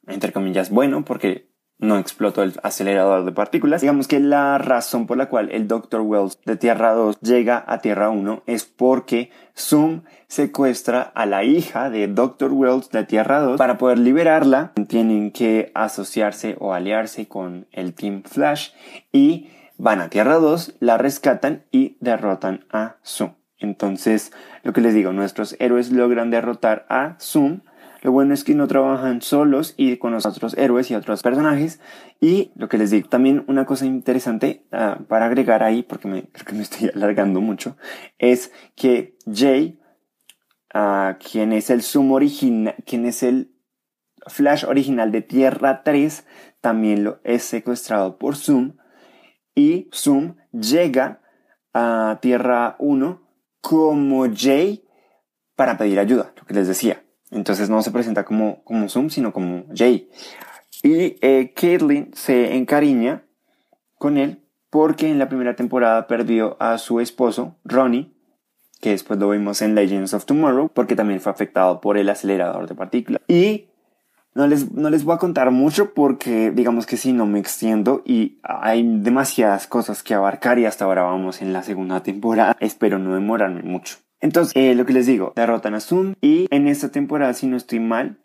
entre 0.06 0.32
comillas, 0.32 0.71
bueno, 0.71 1.04
porque 1.04 1.52
no 1.82 1.99
explotó 1.99 2.44
el 2.44 2.54
acelerador 2.62 3.25
de 3.25 3.32
partículas. 3.32 3.80
Digamos 3.80 4.06
que 4.06 4.21
la 4.21 4.56
razón 4.59 5.06
por 5.06 5.16
la 5.16 5.28
cual 5.28 5.50
el 5.50 5.66
Dr. 5.66 6.00
Wells 6.02 6.38
de 6.44 6.56
Tierra 6.56 6.92
2 6.92 7.21
llega 7.21 7.62
a 7.66 7.78
Tierra 7.78 8.09
1 8.09 8.44
es 8.47 8.64
porque 8.64 9.30
Zoom 9.59 10.02
secuestra 10.28 11.02
a 11.02 11.26
la 11.26 11.42
hija 11.42 11.90
de 11.90 12.06
Dr. 12.06 12.52
Wells 12.52 12.90
de 12.90 13.04
Tierra 13.04 13.40
2. 13.40 13.59
Para 13.59 13.78
poder 13.78 13.99
liberarla, 13.99 14.73
tienen 14.87 15.32
que 15.32 15.73
asociarse 15.75 16.56
o 16.61 16.73
aliarse 16.73 17.26
con 17.26 17.66
el 17.73 17.94
Team 17.94 18.23
Flash 18.23 18.71
y 19.11 19.49
van 19.76 20.00
a 20.00 20.09
Tierra 20.09 20.37
2, 20.37 20.76
la 20.78 20.99
rescatan 20.99 21.64
y 21.73 21.97
derrotan 21.99 22.64
a 22.71 22.97
Zoom. 23.04 23.32
Entonces, 23.59 24.32
lo 24.62 24.73
que 24.73 24.80
les 24.80 24.94
digo, 24.94 25.12
nuestros 25.12 25.56
héroes 25.59 25.90
logran 25.90 26.30
derrotar 26.30 26.87
a 26.88 27.16
Zoom 27.21 27.61
lo 28.02 28.11
bueno 28.11 28.35
es 28.35 28.42
que 28.42 28.56
no 28.56 28.66
trabajan 28.66 29.23
solos 29.23 29.75
y 29.76 29.97
con 29.97 30.12
los 30.12 30.26
otros 30.26 30.54
héroes 30.59 30.90
y 30.90 30.97
otros 30.97 31.23
personajes. 31.23 31.80
Y 32.21 32.50
lo 32.56 32.68
que 32.68 32.76
les 32.76 32.90
digo, 32.90 33.09
también 33.09 33.44
una 33.47 33.64
cosa 33.64 33.87
interesante 33.87 34.66
ah, 34.73 34.99
para 35.09 35.26
agregar 35.26 35.62
ahí, 35.62 35.85
porque 35.85 36.09
me, 36.09 36.25
creo 36.25 36.44
que 36.44 36.52
me 36.54 36.62
estoy 36.62 36.90
alargando 36.94 37.40
mucho, 37.40 37.76
es 38.18 38.52
que 38.75 39.16
Jay, 39.32 39.78
uh, 40.75 41.14
quien 41.18 41.52
es 41.52 41.71
el 41.71 41.82
Zoom 41.82 42.11
original, 42.11 42.75
quien 42.85 43.06
es 43.06 43.23
el 43.23 43.54
Flash 44.26 44.64
original 44.64 45.12
de 45.12 45.23
Tierra 45.23 45.85
3, 45.85 46.26
también 46.61 47.04
lo 47.04 47.21
es 47.23 47.44
secuestrado 47.44 48.18
por 48.18 48.37
Zoom. 48.37 48.78
Y 49.54 49.88
Zoom 49.94 50.37
llega 50.50 51.21
a 51.73 52.18
Tierra 52.21 52.75
1 52.80 53.23
como 53.61 54.26
Jay 54.35 54.85
para 55.54 55.78
pedir 55.78 56.00
ayuda, 56.00 56.32
lo 56.37 56.44
que 56.44 56.54
les 56.54 56.66
decía. 56.66 57.04
Entonces 57.32 57.70
no 57.70 57.82
se 57.82 57.90
presenta 57.90 58.24
como, 58.24 58.62
como 58.64 58.88
Zoom, 58.88 59.10
sino 59.10 59.32
como 59.32 59.64
Jay. 59.74 60.08
Y 60.82 61.16
eh, 61.20 61.54
se 62.14 62.56
encariña 62.56 63.22
con 63.98 64.18
él 64.18 64.42
porque 64.70 65.10
en 65.10 65.18
la 65.18 65.28
primera 65.28 65.54
temporada 65.54 66.06
perdió 66.06 66.56
a 66.60 66.78
su 66.78 67.00
esposo, 67.00 67.56
Ronnie, 67.64 68.12
que 68.80 68.90
después 68.90 69.18
lo 69.18 69.30
vimos 69.30 69.62
en 69.62 69.74
Legends 69.74 70.14
of 70.14 70.24
Tomorrow, 70.24 70.70
porque 70.72 70.96
también 70.96 71.20
fue 71.20 71.30
afectado 71.30 71.80
por 71.80 71.98
el 71.98 72.08
acelerador 72.08 72.68
de 72.68 72.74
partículas. 72.74 73.22
Y 73.28 73.66
no 74.34 74.46
les, 74.46 74.72
no 74.72 74.88
les 74.88 75.04
voy 75.04 75.14
a 75.14 75.18
contar 75.18 75.50
mucho 75.50 75.92
porque 75.92 76.50
digamos 76.50 76.86
que 76.86 76.96
si 76.96 77.12
no 77.12 77.26
me 77.26 77.38
extiendo 77.38 78.02
y 78.04 78.38
hay 78.42 78.82
demasiadas 78.82 79.66
cosas 79.66 80.02
que 80.02 80.14
abarcar 80.14 80.58
y 80.58 80.64
hasta 80.64 80.86
ahora 80.86 81.02
vamos 81.02 81.42
en 81.42 81.52
la 81.52 81.62
segunda 81.62 82.02
temporada. 82.02 82.56
Espero 82.58 82.98
no 82.98 83.14
demorarme 83.14 83.62
mucho. 83.62 83.98
Entonces, 84.22 84.52
eh, 84.54 84.74
lo 84.76 84.86
que 84.86 84.92
les 84.92 85.06
digo, 85.06 85.32
derrotan 85.34 85.74
a 85.74 85.80
Zoom 85.80 86.14
y 86.20 86.46
en 86.50 86.68
esta 86.68 86.90
temporada, 86.90 87.34
si 87.34 87.48
no 87.48 87.56
estoy 87.56 87.80
mal, 87.80 88.20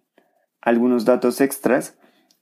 algunos 0.61 1.05
datos 1.05 1.41
extras 1.41 1.97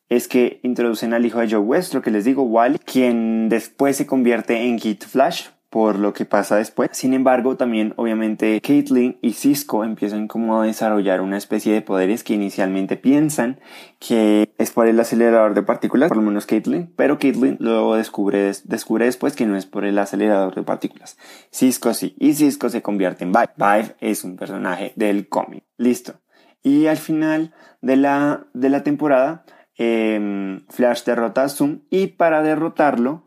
es 0.09 0.27
que 0.27 0.59
introducen 0.62 1.13
al 1.13 1.25
hijo 1.25 1.39
de 1.39 1.50
Joe 1.50 1.59
West, 1.59 1.93
lo 1.93 2.01
que 2.01 2.12
les 2.12 2.25
digo, 2.25 2.43
Wally, 2.43 2.79
quien 2.79 3.47
después 3.47 3.95
se 3.95 4.05
convierte 4.05 4.62
en 4.67 4.77
Kid 4.77 5.01
Flash 5.07 5.47
por 5.75 6.00
lo 6.00 6.13
que 6.13 6.24
pasa 6.24 6.55
después. 6.55 6.91
Sin 6.94 7.13
embargo, 7.13 7.58
también 7.58 7.94
obviamente 7.98 8.62
Caitlyn 8.62 9.17
y 9.22 9.34
Cisco 9.34 9.84
empiezan 9.84 10.29
como 10.29 10.62
a 10.62 10.65
desarrollar 10.65 11.20
una 11.20 11.36
especie 11.36 11.74
de 11.74 11.82
poderes 11.82 12.24
que 12.24 12.34
inicialmente 12.34 12.96
piensan 12.96 13.60
que 14.00 14.53
es 14.58 14.72
por 14.72 14.88
el 14.88 14.98
acelerador 14.98 15.53
de 15.53 15.63
partículas, 15.63 16.08
por 16.08 16.15
lo 16.15 16.24
menos 16.24 16.46
Caitlyn, 16.46 16.94
pero 16.96 17.20
Caitlyn 17.20 17.58
luego 17.60 17.98
descubre, 17.98 18.53
descubre 18.63 19.03
después 19.03 19.36
que 19.36 19.46
no 19.46 19.58
es 19.58 19.65
por 19.65 19.84
el 19.84 20.00
acelerador 20.00 20.55
de 20.55 20.63
partículas. 20.63 21.17
Cisco 21.51 21.94
sí, 21.94 22.15
y 22.20 22.36
Cisco 22.36 22.70
se 22.70 22.82
convierte 22.82 23.25
en 23.25 23.34
Vibe. 23.34 23.50
Vibe 23.58 23.96
es 24.00 24.24
un 24.24 24.38
personaje 24.38 24.94
del 24.96 25.27
cómic. 25.27 25.65
Listo. 25.75 26.22
Y 26.63 26.88
al 26.88 26.96
final 26.96 27.53
de 27.82 27.98
la, 27.98 28.48
de 28.53 28.70
la 28.70 28.84
temporada, 28.84 29.44
em, 29.75 30.65
Flash 30.70 31.03
derrota 31.03 31.44
a 31.44 31.50
Zoom 31.50 31.82
y 31.89 32.08
para 32.08 32.41
derrotarlo, 32.44 33.25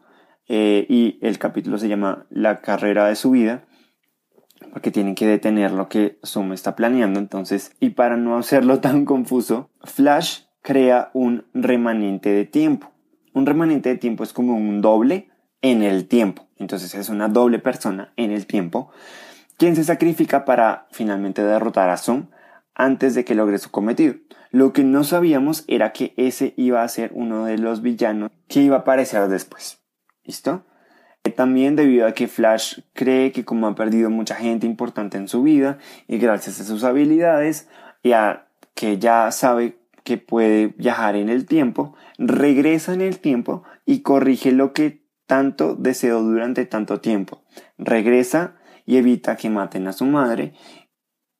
eh, 0.49 0.87
y 0.88 1.19
el 1.23 1.38
capítulo 1.38 1.78
se 1.78 1.88
llama 1.88 2.26
La 2.31 2.61
carrera 2.61 3.07
de 3.07 3.17
su 3.17 3.31
vida 3.31 3.64
porque 4.73 4.90
tienen 4.90 5.14
que 5.14 5.26
detener 5.26 5.73
lo 5.73 5.88
que 5.88 6.19
Zoom 6.26 6.52
está 6.52 6.75
planeando 6.75 7.21
entonces 7.21 7.73
y 7.81 7.90
para 7.90 8.17
no 8.17 8.37
hacerlo 8.37 8.81
tan 8.81 9.05
confuso 9.05 9.71
Flash 9.83 10.43
crea 10.62 11.11
un 11.14 11.45
remanente 11.55 12.31
de 12.31 12.45
tiempo 12.45 12.90
un 13.33 13.47
remanente 13.47 13.88
de 13.88 13.97
tiempo 13.97 14.25
es 14.25 14.33
como 14.33 14.57
un 14.57 14.81
doble 14.81 15.28
en 15.62 15.83
el 15.83 16.09
tiempo 16.09 16.49
entonces 16.57 16.95
es 16.95 17.09
una 17.09 17.28
doble 17.28 17.59
persona 17.59 18.12
en 18.17 18.31
el 18.31 18.47
tiempo 18.47 18.90
quien 19.59 19.76
se 19.76 19.85
sacrifica 19.85 20.45
para 20.45 20.87
finalmente 20.90 21.43
derrotar 21.43 21.90
a 21.90 21.97
Zoom 21.99 22.28
antes 22.75 23.14
de 23.14 23.25
que 23.25 23.35
logre 23.35 23.59
su 23.59 23.71
cometido. 23.71 24.14
Lo 24.50 24.73
que 24.73 24.85
no 24.85 25.05
sabíamos 25.05 25.64
era 25.67 25.93
que 25.93 26.14
ese 26.17 26.55
iba 26.57 26.83
a 26.83 26.88
ser 26.88 27.11
uno 27.12 27.45
de 27.45 27.59
los 27.59 27.83
villanos 27.83 28.31
que 28.47 28.62
iba 28.62 28.76
a 28.76 28.81
aparecer 28.81 29.28
después. 29.28 29.83
¿Listo? 30.28 30.62
Eh, 31.25 31.30
también 31.30 31.75
debido 31.75 32.06
a 32.06 32.12
que 32.12 32.28
Flash 32.28 32.80
cree 32.92 33.32
que 33.32 33.47
como 33.47 33.66
ha 33.66 33.75
perdido 33.75 34.11
mucha 34.11 34.35
gente 34.35 34.66
importante 34.66 35.16
en 35.16 35.26
su 35.26 35.42
vida 35.42 35.78
y 36.06 36.18
gracias 36.18 36.61
a 36.61 36.64
sus 36.64 36.85
habilidades 36.85 37.66
y 38.02 38.12
a 38.12 38.47
que 38.75 38.99
ya 38.99 39.30
sabe 39.32 39.78
que 40.04 40.18
puede 40.18 40.66
viajar 40.76 41.16
en 41.16 41.30
el 41.30 41.47
tiempo, 41.47 41.97
regresa 42.18 42.92
en 42.92 43.00
el 43.00 43.20
tiempo 43.20 43.62
y 43.87 44.02
corrige 44.02 44.52
lo 44.52 44.75
que 44.75 45.02
tanto 45.26 45.75
deseó 45.75 46.23
durante 46.23 46.66
tanto 46.66 47.00
tiempo. 47.00 47.42
Regresa 47.78 48.56
y 48.85 48.99
evita 48.99 49.37
que 49.37 49.49
maten 49.49 49.87
a 49.87 49.94
su 49.94 50.04
madre 50.04 50.52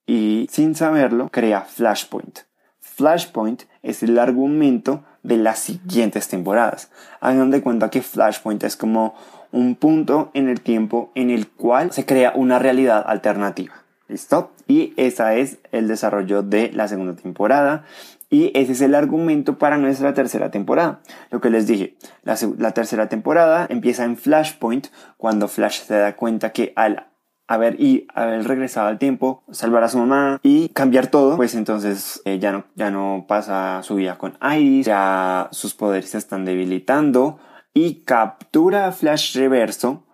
y 0.07 0.47
sin 0.50 0.75
saberlo 0.75 1.28
crea 1.28 1.61
Flashpoint. 1.61 2.38
Flashpoint 2.80 3.64
es 3.83 4.02
el 4.02 4.18
argumento 4.18 5.04
de 5.23 5.37
las 5.37 5.59
siguientes 5.59 6.29
temporadas. 6.29 6.91
Hagan 7.21 7.51
de 7.51 7.63
cuenta 7.63 7.91
que 7.91 8.03
Flashpoint 8.03 8.63
es 8.65 8.77
como 8.77 9.15
un 9.53 9.75
punto 9.75 10.31
en 10.35 10.49
el 10.49 10.61
tiempo 10.61 11.11
en 11.15 11.31
el 11.31 11.49
cual 11.49 11.93
se 11.93 12.05
crea 12.05 12.33
una 12.35 12.59
realidad 12.59 13.05
alternativa. 13.07 13.75
¿Listo? 14.09 14.53
Y 14.67 14.95
ese 14.97 15.41
es 15.41 15.59
el 15.71 15.87
desarrollo 15.87 16.43
de 16.43 16.71
la 16.73 16.89
segunda 16.89 17.15
temporada. 17.15 17.85
Y 18.31 18.53
ese 18.55 18.73
es 18.73 18.81
el 18.83 18.95
argumento 18.95 19.59
para 19.59 19.79
nuestra 19.79 20.13
tercera 20.13 20.51
temporada. 20.51 21.01
Lo 21.31 21.41
que 21.41 21.51
les 21.51 21.67
dije, 21.67 21.95
la, 22.25 22.37
la 22.59 22.73
tercera 22.73 23.09
temporada 23.09 23.67
empieza 23.71 24.05
en 24.05 24.17
Flashpoint, 24.17 24.89
cuando 25.17 25.49
Flash 25.49 25.81
se 25.85 25.95
da 25.95 26.17
cuenta 26.17 26.53
que 26.53 26.73
al 26.77 27.08
haber 27.49 27.81
y 27.81 28.07
haber 28.14 28.47
regresado 28.47 28.88
al 28.88 28.99
tiempo, 28.99 29.43
salvar 29.50 29.83
a 29.83 29.88
su 29.88 29.99
mamá 29.99 30.38
y 30.43 30.69
cambiar 30.69 31.09
todo, 31.09 31.37
pues 31.37 31.55
entonces 31.55 32.21
eh, 32.25 32.38
ya, 32.38 32.52
no, 32.52 32.64
ya 32.76 32.90
no 32.90 33.25
pasa 33.26 33.83
su 33.83 33.97
vida 33.97 34.19
con 34.19 34.38
Iris, 34.43 34.87
ya 34.87 35.49
sus 35.50 35.75
poderes 35.75 36.11
se 36.11 36.19
están 36.19 36.45
debilitando 36.45 37.38
y 37.75 38.02
captura 38.05 38.87
a 38.87 38.93
Flash 38.93 39.37
Reverso 39.37 40.05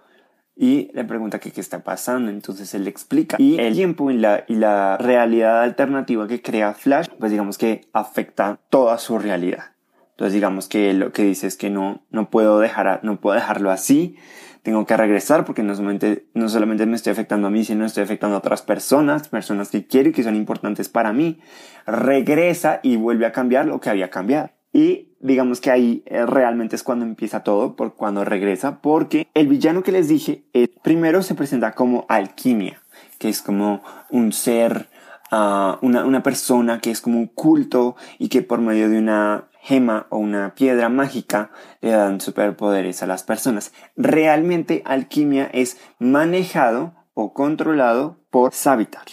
y 0.57 0.91
le 0.95 1.05
pregunta 1.05 1.41
que 1.41 1.51
qué 1.51 1.61
está 1.61 1.83
pasando, 1.83 2.31
entonces 2.31 2.73
él 2.75 2.85
le 2.85 2.91
explica 2.91 3.37
y 3.41 3.59
el 3.59 3.75
tiempo 3.75 4.13
y 4.13 4.17
la, 4.17 4.45
y 4.47 4.55
la 4.55 4.97
realidad 4.97 5.63
alternativa 5.63 6.29
que 6.29 6.41
crea 6.41 6.73
Flash, 6.73 7.09
pues 7.19 7.33
digamos 7.33 7.59
que 7.59 7.89
afecta 7.93 8.61
toda 8.71 8.97
su 8.99 9.19
realidad. 9.19 9.74
Entonces 10.15 10.35
digamos 10.35 10.69
que 10.69 10.93
lo 10.95 11.13
que 11.13 11.25
dice 11.25 11.49
es 11.49 11.57
que 11.57 11.71
no, 11.71 12.05
no 12.11 12.31
puedo 12.31 12.61
dejar, 12.61 13.01
no 13.03 13.21
puedo 13.21 13.35
dejarlo 13.35 13.73
así, 13.73 14.17
tengo 14.63 14.87
que 14.87 14.97
regresar 14.97 15.45
porque 15.45 15.63
no 15.63 15.75
solamente, 15.75 16.27
no 16.33 16.49
solamente 16.49 16.87
me 16.87 16.97
estoy 16.97 17.13
afectando 17.13 17.49
a 17.49 17.51
mí, 17.51 17.65
sino 17.65 17.85
estoy 17.85 18.05
afectando 18.05 18.37
a 18.37 18.39
otras 18.39 18.63
personas, 18.63 19.29
personas 19.29 19.69
que 19.69 19.87
quiero 19.87 20.09
y 20.09 20.13
que 20.13 20.23
son 20.23 20.37
importantes 20.37 20.89
para 20.89 21.13
mí. 21.13 21.39
Regresa 21.85 22.81
y 22.83 22.97
vuelve 22.97 23.27
a 23.27 23.33
cambiar 23.33 23.67
lo 23.67 23.79
que 23.81 23.91
había 23.91 24.09
cambiado. 24.09 24.51
Y 24.73 25.11
digamos 25.21 25.61
que 25.61 25.71
ahí 25.71 26.03
eh, 26.07 26.25
realmente 26.25 26.77
es 26.77 26.83
cuando 26.83 27.05
empieza 27.05 27.45
todo, 27.45 27.77
por 27.77 27.95
cuando 27.95 28.25
regresa, 28.25 28.81
porque 28.81 29.29
el 29.35 29.49
villano 29.49 29.83
que 29.83 29.93
les 29.93 30.09
dije, 30.09 30.45
eh, 30.55 30.69
primero 30.83 31.23
se 31.23 31.35
presenta 31.35 31.73
como 31.73 32.07
alquimia, 32.09 32.81
que 33.19 33.29
es 33.29 33.43
como 33.43 33.83
un 34.11 34.33
ser, 34.33 34.89
uh, 35.31 35.77
una, 35.83 36.07
una 36.07 36.23
persona 36.23 36.81
que 36.81 36.91
es 36.91 37.03
como 37.03 37.19
un 37.19 37.27
culto 37.27 37.97
y 38.19 38.29
que 38.29 38.41
por 38.41 38.61
medio 38.61 38.89
de 38.89 38.99
una 38.99 39.45
gema 39.65 40.07
o 40.11 40.19
una 40.19 40.55
piedra 40.55 40.89
mágica 40.89 41.51
le 41.81 41.91
dan 41.91 42.21
superpoderes 42.21 43.03
a 43.03 43.07
las 43.07 43.23
personas. 43.23 43.73
Realmente 43.97 44.83
alquimia 44.85 45.49
es 45.53 45.79
manejado 45.99 46.95
o 47.15 47.33
controlado 47.33 48.19
por 48.31 48.53
Savitar. 48.53 49.07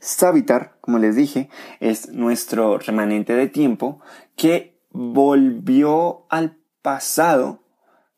Savitar, 0.00 0.76
como 0.80 0.98
les 0.98 1.14
dije, 1.14 1.48
es 1.78 2.08
nuestro 2.08 2.78
remanente 2.78 3.34
de 3.34 3.46
tiempo 3.46 4.00
que 4.34 4.82
volvió 4.90 6.26
al 6.28 6.58
pasado, 6.82 7.62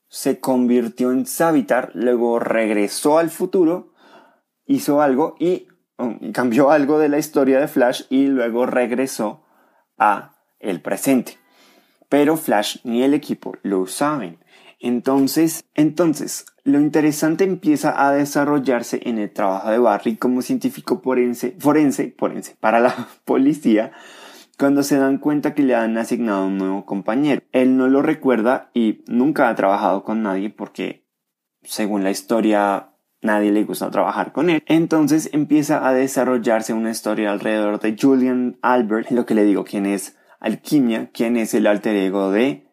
se 0.08 0.40
convirtió 0.40 1.12
en 1.12 1.26
Savitar, 1.26 1.90
luego 1.92 2.38
regresó 2.38 3.18
al 3.18 3.28
futuro 3.28 3.92
hizo 4.66 5.02
algo 5.02 5.36
y 5.38 5.68
um, 5.98 6.32
cambió 6.32 6.70
algo 6.70 6.98
de 6.98 7.08
la 7.08 7.18
historia 7.18 7.60
de 7.60 7.68
Flash 7.68 8.04
y 8.08 8.26
luego 8.26 8.66
regresó 8.66 9.44
a 9.98 10.36
el 10.58 10.80
presente. 10.80 11.43
Pero 12.08 12.36
Flash 12.36 12.78
ni 12.84 13.02
el 13.02 13.14
equipo 13.14 13.56
lo 13.62 13.86
saben. 13.86 14.38
Entonces, 14.80 15.64
entonces, 15.74 16.46
lo 16.62 16.78
interesante 16.78 17.44
empieza 17.44 18.06
a 18.06 18.12
desarrollarse 18.12 19.00
en 19.04 19.18
el 19.18 19.32
trabajo 19.32 19.70
de 19.70 19.78
Barry 19.78 20.16
como 20.16 20.42
científico 20.42 21.00
forense, 21.02 21.56
forense, 21.58 22.14
forense 22.18 22.56
para 22.60 22.80
la 22.80 23.08
policía, 23.24 23.92
cuando 24.58 24.82
se 24.82 24.98
dan 24.98 25.18
cuenta 25.18 25.54
que 25.54 25.62
le 25.62 25.74
han 25.74 25.96
asignado 25.96 26.46
un 26.46 26.58
nuevo 26.58 26.84
compañero. 26.84 27.42
Él 27.52 27.76
no 27.76 27.88
lo 27.88 28.02
recuerda 28.02 28.70
y 28.74 29.02
nunca 29.06 29.48
ha 29.48 29.54
trabajado 29.54 30.04
con 30.04 30.22
nadie 30.22 30.50
porque, 30.50 31.06
según 31.62 32.04
la 32.04 32.10
historia, 32.10 32.90
nadie 33.22 33.52
le 33.52 33.64
gusta 33.64 33.90
trabajar 33.90 34.32
con 34.32 34.50
él. 34.50 34.62
Entonces 34.66 35.30
empieza 35.32 35.88
a 35.88 35.92
desarrollarse 35.92 36.72
una 36.72 36.90
historia 36.90 37.32
alrededor 37.32 37.80
de 37.80 37.96
Julian 38.00 38.58
Albert, 38.62 39.10
lo 39.10 39.26
que 39.26 39.34
le 39.34 39.44
digo, 39.44 39.64
quien 39.64 39.86
es 39.86 40.16
Alquimia, 40.44 41.10
quien 41.10 41.38
es 41.38 41.54
el 41.54 41.66
alter 41.66 41.96
ego 41.96 42.30
de 42.30 42.68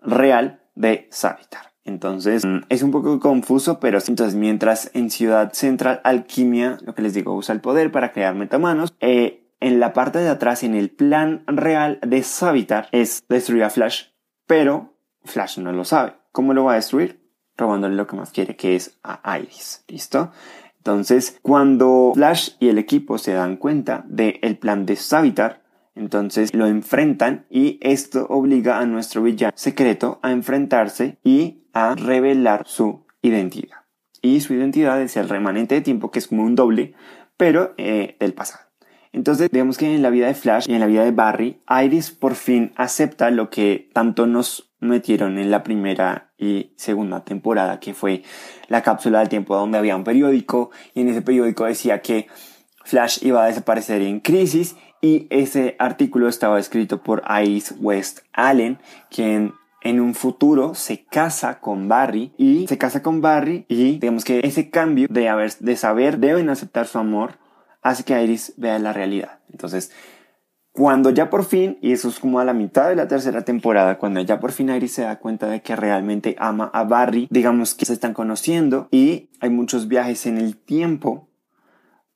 Real 0.00 0.62
de 0.76 1.08
Savitar. 1.10 1.72
Entonces 1.84 2.44
mm, 2.44 2.60
es 2.68 2.82
un 2.82 2.92
poco 2.92 3.18
confuso, 3.18 3.80
pero 3.80 3.98
entonces 3.98 4.36
mientras 4.36 4.90
en 4.94 5.10
Ciudad 5.10 5.52
Central 5.52 6.00
Alquimia, 6.04 6.78
lo 6.82 6.94
que 6.94 7.02
les 7.02 7.14
digo, 7.14 7.34
usa 7.34 7.54
el 7.54 7.60
poder 7.60 7.90
para 7.90 8.12
crear 8.12 8.36
metamanos, 8.36 8.94
eh, 9.00 9.44
en 9.60 9.80
la 9.80 9.92
parte 9.92 10.20
de 10.20 10.28
atrás, 10.28 10.62
en 10.62 10.76
el 10.76 10.90
plan 10.90 11.42
real 11.48 11.98
de 12.06 12.22
Savitar, 12.22 12.88
es 12.92 13.24
destruir 13.28 13.64
a 13.64 13.70
Flash, 13.70 14.04
pero 14.46 14.94
Flash 15.24 15.58
no 15.58 15.72
lo 15.72 15.84
sabe. 15.84 16.14
¿Cómo 16.30 16.54
lo 16.54 16.64
va 16.64 16.72
a 16.72 16.76
destruir? 16.76 17.20
Robándole 17.56 17.96
lo 17.96 18.06
que 18.06 18.14
más 18.14 18.30
quiere, 18.30 18.54
que 18.54 18.76
es 18.76 19.00
a 19.02 19.36
Iris. 19.36 19.84
¿Listo? 19.88 20.30
Entonces, 20.76 21.40
cuando 21.42 22.12
Flash 22.14 22.50
y 22.60 22.68
el 22.68 22.78
equipo 22.78 23.18
se 23.18 23.32
dan 23.32 23.56
cuenta 23.56 24.04
del 24.06 24.56
plan 24.58 24.86
de 24.86 24.94
Savitar, 24.94 25.64
entonces 25.98 26.54
lo 26.54 26.66
enfrentan 26.66 27.46
y 27.50 27.78
esto 27.82 28.26
obliga 28.28 28.78
a 28.78 28.86
nuestro 28.86 29.22
villano 29.22 29.52
secreto 29.56 30.20
a 30.22 30.32
enfrentarse 30.32 31.18
y 31.24 31.64
a 31.72 31.94
revelar 31.94 32.66
su 32.66 33.04
identidad. 33.20 33.78
Y 34.22 34.40
su 34.40 34.54
identidad 34.54 35.00
es 35.02 35.16
el 35.16 35.28
remanente 35.28 35.74
de 35.74 35.80
tiempo, 35.80 36.10
que 36.10 36.18
es 36.18 36.28
como 36.28 36.44
un 36.44 36.54
doble, 36.54 36.94
pero 37.36 37.74
eh, 37.76 38.16
del 38.18 38.34
pasado. 38.34 38.64
Entonces, 39.12 39.48
digamos 39.50 39.78
que 39.78 39.94
en 39.94 40.02
la 40.02 40.10
vida 40.10 40.26
de 40.26 40.34
Flash 40.34 40.68
y 40.68 40.74
en 40.74 40.80
la 40.80 40.86
vida 40.86 41.04
de 41.04 41.12
Barry, 41.12 41.60
Iris 41.84 42.10
por 42.10 42.34
fin 42.34 42.72
acepta 42.76 43.30
lo 43.30 43.50
que 43.50 43.90
tanto 43.92 44.26
nos 44.26 44.70
metieron 44.80 45.38
en 45.38 45.50
la 45.50 45.62
primera 45.62 46.32
y 46.38 46.72
segunda 46.76 47.24
temporada, 47.24 47.80
que 47.80 47.94
fue 47.94 48.22
la 48.68 48.82
cápsula 48.82 49.20
del 49.20 49.28
tiempo 49.28 49.56
donde 49.56 49.78
había 49.78 49.96
un 49.96 50.04
periódico 50.04 50.70
y 50.94 51.00
en 51.00 51.08
ese 51.08 51.22
periódico 51.22 51.64
decía 51.64 52.00
que 52.00 52.28
Flash 52.84 53.18
iba 53.22 53.42
a 53.42 53.48
desaparecer 53.48 54.02
en 54.02 54.20
crisis 54.20 54.76
y 55.00 55.26
ese 55.30 55.76
artículo 55.78 56.28
estaba 56.28 56.58
escrito 56.58 57.02
por 57.02 57.22
Iris 57.42 57.74
West 57.78 58.20
Allen, 58.32 58.78
quien 59.10 59.54
en 59.82 60.00
un 60.00 60.14
futuro 60.14 60.74
se 60.74 61.04
casa 61.04 61.60
con 61.60 61.88
Barry 61.88 62.32
y 62.36 62.66
se 62.66 62.78
casa 62.78 63.02
con 63.02 63.20
Barry 63.20 63.64
y 63.68 63.98
digamos 63.98 64.24
que 64.24 64.40
ese 64.42 64.70
cambio 64.70 65.06
de 65.08 65.28
haber 65.28 65.56
de 65.58 65.76
saber 65.76 66.18
deben 66.18 66.50
aceptar 66.50 66.86
su 66.86 66.98
amor 66.98 67.38
hace 67.82 68.04
que 68.04 68.20
Iris 68.22 68.54
vea 68.56 68.78
la 68.78 68.92
realidad. 68.92 69.38
Entonces, 69.50 69.92
cuando 70.72 71.10
ya 71.10 71.28
por 71.28 71.44
fin, 71.44 71.78
y 71.80 71.92
eso 71.92 72.08
es 72.08 72.20
como 72.20 72.38
a 72.38 72.44
la 72.44 72.52
mitad 72.52 72.88
de 72.88 72.96
la 72.96 73.08
tercera 73.08 73.42
temporada, 73.42 73.98
cuando 73.98 74.20
ya 74.20 74.38
por 74.38 74.52
fin 74.52 74.68
Iris 74.68 74.92
se 74.92 75.02
da 75.02 75.18
cuenta 75.18 75.48
de 75.48 75.62
que 75.62 75.74
realmente 75.74 76.36
ama 76.38 76.70
a 76.72 76.84
Barry, 76.84 77.26
digamos 77.30 77.74
que 77.74 77.84
se 77.84 77.92
están 77.92 78.14
conociendo 78.14 78.88
y 78.90 79.30
hay 79.40 79.50
muchos 79.50 79.88
viajes 79.88 80.26
en 80.26 80.38
el 80.38 80.56
tiempo 80.56 81.27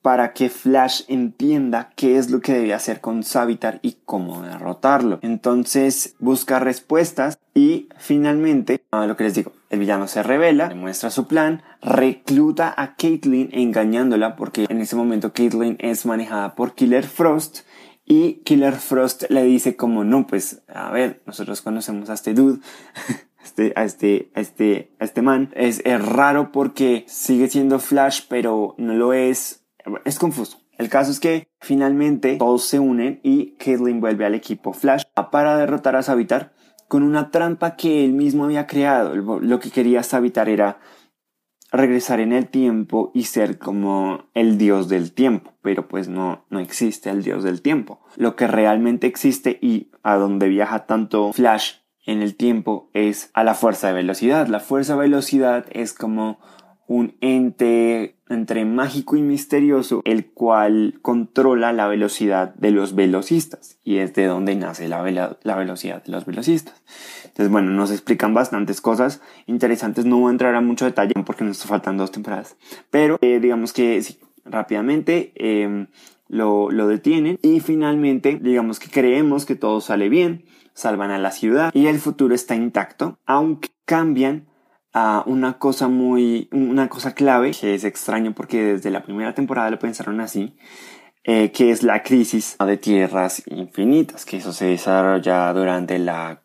para 0.03 0.33
que 0.33 0.51
Flash 0.51 1.03
entienda 1.07 1.93
qué 1.97 2.19
es 2.19 2.31
lo 2.31 2.41
que 2.41 2.55
debe 2.55 2.75
hacer 2.75 3.01
con 3.01 3.23
Savitar 3.23 3.79
y 3.83 3.97
cómo 4.05 4.43
derrotarlo. 4.43 5.21
Entonces 5.23 6.17
busca 6.19 6.59
respuestas 6.59 7.39
y 7.55 7.89
finalmente, 7.97 8.83
a 8.91 9.07
lo 9.07 9.17
que 9.17 9.25
les 9.25 9.35
digo, 9.35 9.53
el 9.71 9.79
villano 9.79 10.09
se 10.09 10.23
revela, 10.23 10.69
demuestra 10.69 11.11
su 11.11 11.27
plan, 11.29 11.63
recluta 11.81 12.75
a 12.77 12.97
Caitlyn 12.97 13.51
engañándola 13.53 14.37
porque 14.37 14.67
en 14.69 14.81
ese 14.81 14.97
momento 14.97 15.33
Caitlyn 15.33 15.77
es 15.79 16.05
manejada 16.05 16.55
por 16.57 16.75
Killer 16.75 17.07
Frost 17.07 17.61
y 18.05 18.35
Killer 18.45 18.75
Frost 18.75 19.25
le 19.31 19.45
dice 19.45 19.77
como 19.77 20.03
no, 20.03 20.27
pues 20.27 20.63
a 20.69 20.91
ver, 20.91 21.23
nosotros 21.27 21.63
conocemos 21.63 22.11
a 22.11 22.15
este 22.15 22.35
dude. 22.35 22.61
Este, 23.45 23.73
a 23.75 23.83
este, 23.83 24.31
a 24.37 24.41
este, 24.41 24.93
a 25.01 25.05
este 25.05 25.21
man. 25.21 25.51
Es, 25.57 25.83
es 25.85 26.01
raro 26.01 26.53
porque 26.53 27.05
sigue 27.09 27.49
siendo 27.49 27.81
Flash, 27.81 28.21
pero 28.29 28.77
no 28.79 28.95
lo 28.95 29.13
es 29.13 29.62
es 30.05 30.19
confuso. 30.19 30.59
El 30.79 30.89
caso 30.89 31.11
es 31.11 31.21
que 31.21 31.49
finalmente 31.61 32.37
todos 32.37 32.65
se 32.65 32.79
unen 32.79 33.21
y 33.23 33.53
Caitlyn 33.57 34.01
vuelve 34.01 34.25
al 34.25 34.35
equipo 34.35 34.73
Flash 34.73 35.05
para 35.31 35.57
derrotar 35.57 35.97
a 35.97 36.03
Savitar 36.03 36.55
con 36.89 37.03
una 37.03 37.31
trampa 37.31 37.77
que 37.77 38.05
él 38.05 38.13
mismo 38.13 38.45
había 38.45 38.67
creado. 38.67 39.15
Lo 39.15 39.61
que 39.61 39.71
quería 39.71 40.03
Savitar 40.03 40.49
era 40.49 40.79
regresar 41.71 42.21
en 42.21 42.33
el 42.33 42.49
tiempo 42.49 43.11
y 43.15 43.25
ser 43.25 43.59
como 43.59 44.29
el 44.35 44.59
dios 44.59 44.89
del 44.89 45.13
tiempo, 45.13 45.55
pero 45.63 45.89
pues 45.89 46.09
no, 46.09 46.45
no 46.51 46.61
existe 46.61 47.09
el 47.09 47.23
dios 47.23 47.45
del 47.45 47.63
tiempo. 47.63 48.01
Lo 48.17 48.37
que 48.37 48.47
realmente 48.47 49.07
existe 49.07 49.59
y 49.63 49.91
a 50.03 50.17
donde 50.17 50.49
viaja 50.49 50.87
tanto 50.87 51.33
Flash 51.33 51.77
en 52.05 52.21
el 52.21 52.37
tiempo 52.37 52.91
es 52.93 53.31
a 53.33 53.43
la 53.45 53.55
fuerza 53.55 53.89
de 53.89 53.95
velocidad. 53.95 54.49
La 54.49 54.61
fuerza 54.61 54.95
de 54.95 55.01
velocidad 55.01 55.65
es 55.71 55.95
como 55.95 56.41
un 56.93 57.17
ente 57.23 58.17
entre 58.29 58.67
mágico 58.67 59.17
y 59.17 59.23
misterioso, 59.23 60.03
el 60.05 60.27
cual 60.27 60.99
controla 61.01 61.73
la 61.73 61.89
velocidad 61.89 62.55
de 62.55 62.71
los 62.71 62.95
velocistas 62.95 63.79
y 63.83 63.97
es 63.97 64.13
de 64.13 64.27
donde 64.27 64.55
nace 64.57 64.89
la, 64.89 65.01
velocidad 65.01 66.05
de 66.05 66.13
los 66.13 66.27
velocistas. 66.27 66.83
Entonces, 67.25 67.51
bueno, 67.51 67.71
nos 67.71 67.91
explican 67.91 68.35
bastantes 68.35 68.83
cosas 68.83 69.23
interesantes. 69.47 70.05
No 70.05 70.19
voy 70.19 70.29
a 70.29 70.33
entrar 70.33 70.55
a 70.55 70.61
mucho 70.61 70.85
detalle 70.85 71.15
porque 71.25 71.45
nos 71.45 71.65
faltan 71.65 71.97
dos 71.97 72.13
temporadas, 72.13 72.57
pero 72.91 73.17
eh, 73.23 73.41
digamos 73.41 73.73
que 73.73 74.03
rápidamente 74.45 75.33
em, 75.37 75.87
lo, 76.29 76.71
lo 76.71 76.89
detienen 76.89 77.39
y 77.41 77.61
finalmente, 77.61 78.39
digamos 78.39 78.79
que 78.79 78.91
creemos 78.91 79.47
que 79.47 79.55
todo 79.55 79.81
sale 79.81 80.11
bien, 80.11 80.45
salvan 80.75 81.11
a 81.11 81.19
la 81.19 81.31
ciudad 81.31 81.71
y 81.75 81.87
el 81.87 81.99
futuro 81.99 82.35
está 82.35 82.55
intacto, 82.55 83.19
aunque 83.25 83.71
cambian 83.87 84.52
a 84.93 85.25
una 85.27 85.59
cosa 85.59 85.89
muy, 85.89 86.49
una 86.53 86.89
cosa 86.89 87.15
clave, 87.15 87.53
que 87.53 87.75
es 87.75 87.85
extraño 87.85 88.35
porque 88.35 88.63
desde 88.63 88.91
la 88.91 89.03
primera 89.03 89.35
temporada 89.35 89.71
lo 89.71 89.79
pensaron 89.79 90.21
así, 90.21 90.57
eh, 91.25 91.51
que 91.53 91.71
es 91.71 91.83
la 91.83 92.03
crisis 92.03 92.57
de 92.59 92.77
tierras 92.77 93.43
infinitas, 93.47 94.25
que 94.25 94.39
eso 94.39 94.53
se 94.53 94.67
desarrolla 94.67 95.53
durante 95.53 95.99
la 95.99 96.43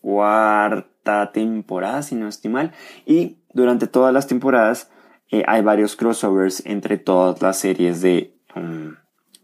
cuarta 0.00 1.32
temporada, 1.32 2.02
si 2.02 2.14
no 2.14 2.28
estoy 2.28 2.50
mal, 2.50 2.72
y 3.04 3.38
durante 3.52 3.86
todas 3.86 4.12
las 4.12 4.26
temporadas 4.26 4.90
eh, 5.30 5.42
hay 5.46 5.62
varios 5.62 5.96
crossovers 5.96 6.64
entre 6.66 6.98
todas 6.98 7.42
las 7.42 7.58
series 7.58 8.00
de, 8.00 8.38
um, 8.54 8.94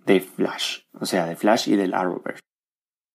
de 0.06 0.20
Flash, 0.20 0.80
o 0.92 1.06
sea, 1.06 1.26
de 1.26 1.36
Flash 1.36 1.68
y 1.68 1.76
del 1.76 1.94
Arrowverse. 1.94 2.42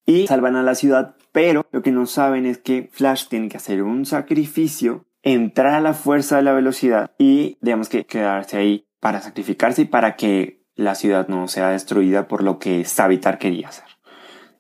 Y 0.05 0.27
salvan 0.27 0.55
a 0.55 0.63
la 0.63 0.75
ciudad, 0.75 1.15
pero 1.31 1.65
lo 1.71 1.81
que 1.81 1.91
no 1.91 2.07
saben 2.07 2.45
es 2.45 2.57
que 2.57 2.89
Flash 2.91 3.27
tiene 3.27 3.47
que 3.47 3.57
hacer 3.57 3.83
un 3.83 4.05
sacrificio 4.05 5.05
entrar 5.23 5.73
a 5.73 5.81
la 5.81 5.93
fuerza 5.93 6.37
de 6.37 6.43
la 6.43 6.53
velocidad 6.53 7.11
y 7.17 7.57
digamos 7.61 7.89
que 7.89 8.05
quedarse 8.05 8.57
ahí 8.57 8.87
para 8.99 9.21
sacrificarse 9.21 9.83
y 9.83 9.85
para 9.85 10.15
que 10.15 10.63
la 10.75 10.95
ciudad 10.95 11.27
no 11.27 11.47
sea 11.47 11.69
destruida 11.69 12.27
por 12.27 12.43
lo 12.43 12.59
que 12.59 12.85
Savitar 12.85 13.37
quería 13.37 13.69
hacer. 13.69 13.85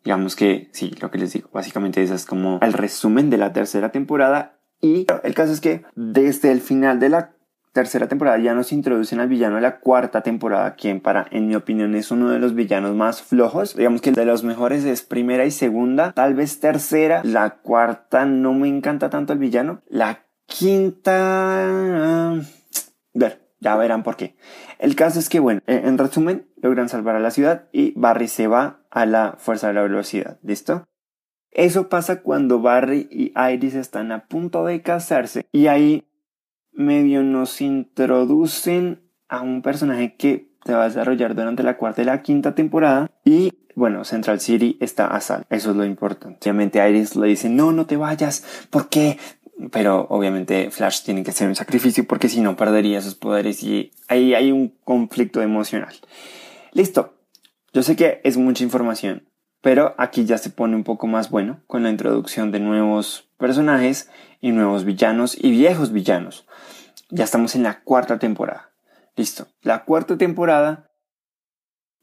Digamos 0.03 0.35
que 0.35 0.69
sí, 0.71 0.91
lo 1.01 1.11
que 1.11 1.17
les 1.17 1.33
digo, 1.33 1.49
básicamente 1.53 2.01
eso 2.01 2.15
es 2.15 2.25
como 2.25 2.59
el 2.61 2.73
resumen 2.73 3.29
de 3.29 3.37
la 3.37 3.53
tercera 3.53 3.91
temporada 3.91 4.59
y 4.81 5.05
el 5.23 5.33
caso 5.33 5.51
es 5.51 5.61
que 5.61 5.83
desde 5.95 6.51
el 6.51 6.61
final 6.61 6.99
de 6.99 7.09
la 7.09 7.33
tercera 7.73 8.07
temporada 8.07 8.37
ya 8.39 8.53
nos 8.53 8.71
introducen 8.71 9.19
al 9.19 9.27
villano 9.27 9.55
de 9.55 9.61
la 9.61 9.79
cuarta 9.79 10.21
temporada, 10.21 10.75
quien 10.75 11.01
para, 11.01 11.27
en 11.31 11.47
mi 11.47 11.55
opinión, 11.55 11.95
es 11.95 12.11
uno 12.11 12.29
de 12.29 12.39
los 12.39 12.55
villanos 12.55 12.95
más 12.95 13.21
flojos. 13.21 13.75
Digamos 13.75 14.01
que 14.01 14.09
el 14.09 14.15
de 14.15 14.25
los 14.25 14.43
mejores 14.43 14.85
es 14.85 15.01
primera 15.03 15.45
y 15.45 15.51
segunda, 15.51 16.11
tal 16.13 16.33
vez 16.33 16.59
tercera. 16.59 17.21
La 17.23 17.57
cuarta 17.57 18.25
no 18.25 18.53
me 18.53 18.67
encanta 18.67 19.09
tanto 19.09 19.33
el 19.33 19.39
villano. 19.39 19.81
La 19.87 20.25
quinta... 20.49 22.41
ver, 23.13 23.49
ya 23.59 23.75
verán 23.77 24.03
por 24.03 24.17
qué. 24.17 24.35
El 24.79 24.95
caso 24.95 25.19
es 25.19 25.29
que, 25.29 25.39
bueno, 25.39 25.61
en 25.67 25.97
resumen, 25.97 26.47
logran 26.61 26.89
salvar 26.89 27.15
a 27.15 27.19
la 27.19 27.31
ciudad 27.31 27.69
y 27.71 27.93
Barry 27.97 28.27
se 28.27 28.47
va 28.47 28.81
a 28.91 29.05
la 29.05 29.35
fuerza 29.37 29.67
de 29.67 29.73
la 29.73 29.83
velocidad. 29.83 30.39
¿Listo? 30.43 30.85
Eso 31.51 31.89
pasa 31.89 32.21
cuando 32.21 32.61
Barry 32.61 33.07
y 33.11 33.33
Iris 33.35 33.75
están 33.75 34.11
a 34.11 34.27
punto 34.27 34.65
de 34.65 34.81
casarse 34.81 35.45
y 35.51 35.67
ahí 35.67 36.07
medio 36.71 37.23
nos 37.23 37.61
introducen 37.61 39.01
a 39.27 39.41
un 39.41 39.61
personaje 39.61 40.15
que 40.15 40.51
se 40.65 40.73
va 40.73 40.83
a 40.83 40.87
desarrollar 40.89 41.35
durante 41.35 41.63
la 41.63 41.77
cuarta 41.77 42.01
y 42.01 42.05
la 42.05 42.21
quinta 42.21 42.53
temporada 42.53 43.09
y 43.25 43.51
bueno, 43.75 44.03
Central 44.03 44.41
City 44.41 44.77
está 44.81 45.07
a 45.07 45.21
salvo. 45.21 45.45
Eso 45.49 45.71
es 45.71 45.77
lo 45.77 45.85
importante. 45.85 46.49
Obviamente 46.49 46.87
Iris 46.87 47.15
le 47.15 47.27
dice, 47.27 47.49
no, 47.49 47.71
no 47.71 47.85
te 47.85 47.95
vayas, 47.95 48.67
porque 48.69 49.17
pero 49.71 50.07
obviamente 50.09 50.71
Flash 50.71 51.03
tiene 51.03 51.23
que 51.23 51.31
hacer 51.31 51.47
un 51.47 51.55
sacrificio 51.55 52.05
porque 52.05 52.29
si 52.29 52.41
no 52.41 52.55
perdería 52.55 53.01
sus 53.01 53.15
poderes 53.15 53.63
y 53.63 53.91
ahí 54.07 54.33
hay 54.33 54.51
un 54.51 54.69
conflicto 54.83 55.41
emocional. 55.41 55.93
Listo. 56.71 57.15
Yo 57.71 57.83
sé 57.83 57.95
que 57.95 58.19
es 58.23 58.35
mucha 58.37 58.63
información, 58.63 59.29
pero 59.61 59.93
aquí 59.99 60.25
ya 60.25 60.39
se 60.39 60.49
pone 60.49 60.75
un 60.75 60.83
poco 60.83 61.05
más 61.05 61.29
bueno 61.29 61.61
con 61.67 61.83
la 61.83 61.91
introducción 61.91 62.51
de 62.51 62.59
nuevos 62.59 63.29
personajes 63.37 64.09
y 64.41 64.51
nuevos 64.51 64.85
villanos 64.85 65.37
y 65.39 65.51
viejos 65.51 65.91
villanos. 65.91 66.47
Ya 67.11 67.25
estamos 67.25 67.55
en 67.55 67.63
la 67.63 67.81
cuarta 67.81 68.17
temporada. 68.17 68.71
Listo. 69.15 69.47
La 69.61 69.83
cuarta 69.83 70.17
temporada 70.17 70.88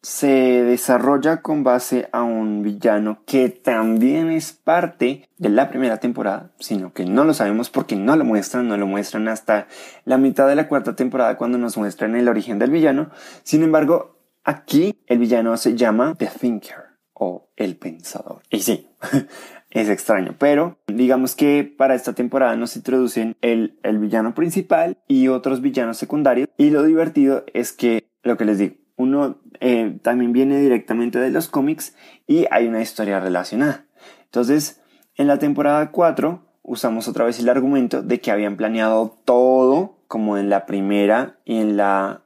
se 0.07 0.63
desarrolla 0.63 1.43
con 1.43 1.65
base 1.65 2.09
a 2.13 2.23
un 2.23 2.63
villano 2.63 3.25
que 3.27 3.49
también 3.49 4.31
es 4.31 4.53
parte 4.53 5.29
de 5.37 5.49
la 5.49 5.69
primera 5.69 5.99
temporada, 5.99 6.53
sino 6.61 6.93
que 6.93 7.05
no 7.05 7.25
lo 7.25 7.35
sabemos 7.35 7.71
porque 7.71 7.97
no 7.97 8.15
lo 8.15 8.25
muestran, 8.25 8.69
no 8.69 8.77
lo 8.77 8.87
muestran 8.87 9.27
hasta 9.27 9.67
la 10.05 10.17
mitad 10.17 10.47
de 10.47 10.55
la 10.55 10.69
cuarta 10.69 10.95
temporada 10.95 11.37
cuando 11.37 11.59
nos 11.59 11.77
muestran 11.77 12.15
el 12.15 12.29
origen 12.29 12.61
del 12.61 12.71
villano. 12.71 13.11
Sin 13.43 13.65
embargo, 13.65 14.21
aquí 14.45 14.97
el 15.07 15.19
villano 15.19 15.57
se 15.57 15.75
llama 15.75 16.15
The 16.17 16.29
Thinker 16.39 16.85
o 17.13 17.49
el 17.57 17.77
pensador. 17.77 18.43
Y 18.49 18.61
sí, 18.61 18.89
es 19.71 19.89
extraño, 19.89 20.37
pero 20.39 20.79
digamos 20.87 21.35
que 21.35 21.65
para 21.65 21.97
esta 21.97 22.13
temporada 22.13 22.55
nos 22.55 22.77
introducen 22.77 23.37
el, 23.41 23.81
el 23.83 23.99
villano 23.99 24.37
principal 24.37 24.99
y 25.09 25.27
otros 25.27 25.63
villanos 25.63 25.99
secundarios 25.99 26.49
y 26.57 26.71
lo 26.71 26.85
divertido 26.85 27.45
es 27.55 27.73
que, 27.73 28.07
lo 28.23 28.37
que 28.37 28.45
les 28.45 28.59
digo, 28.59 28.86
uno 28.97 29.39
eh, 29.61 29.99
también 30.03 30.33
viene 30.33 30.61
directamente 30.61 31.19
de 31.19 31.31
los 31.31 31.49
cómics 31.49 31.95
y 32.27 32.47
hay 32.51 32.67
una 32.67 32.83
historia 32.83 33.21
relacionada. 33.21 33.87
Entonces, 34.25 34.83
en 35.15 35.27
la 35.27 35.39
temporada 35.39 35.91
4 35.91 36.43
usamos 36.63 37.07
otra 37.07 37.25
vez 37.25 37.39
el 37.39 37.49
argumento 37.49 38.03
de 38.03 38.21
que 38.21 38.31
habían 38.31 38.57
planeado 38.57 39.19
todo 39.25 39.99
como 40.09 40.37
en 40.37 40.51
la 40.51 40.67
primera 40.67 41.39
y 41.45 41.59
en 41.59 41.77
la 41.77 42.25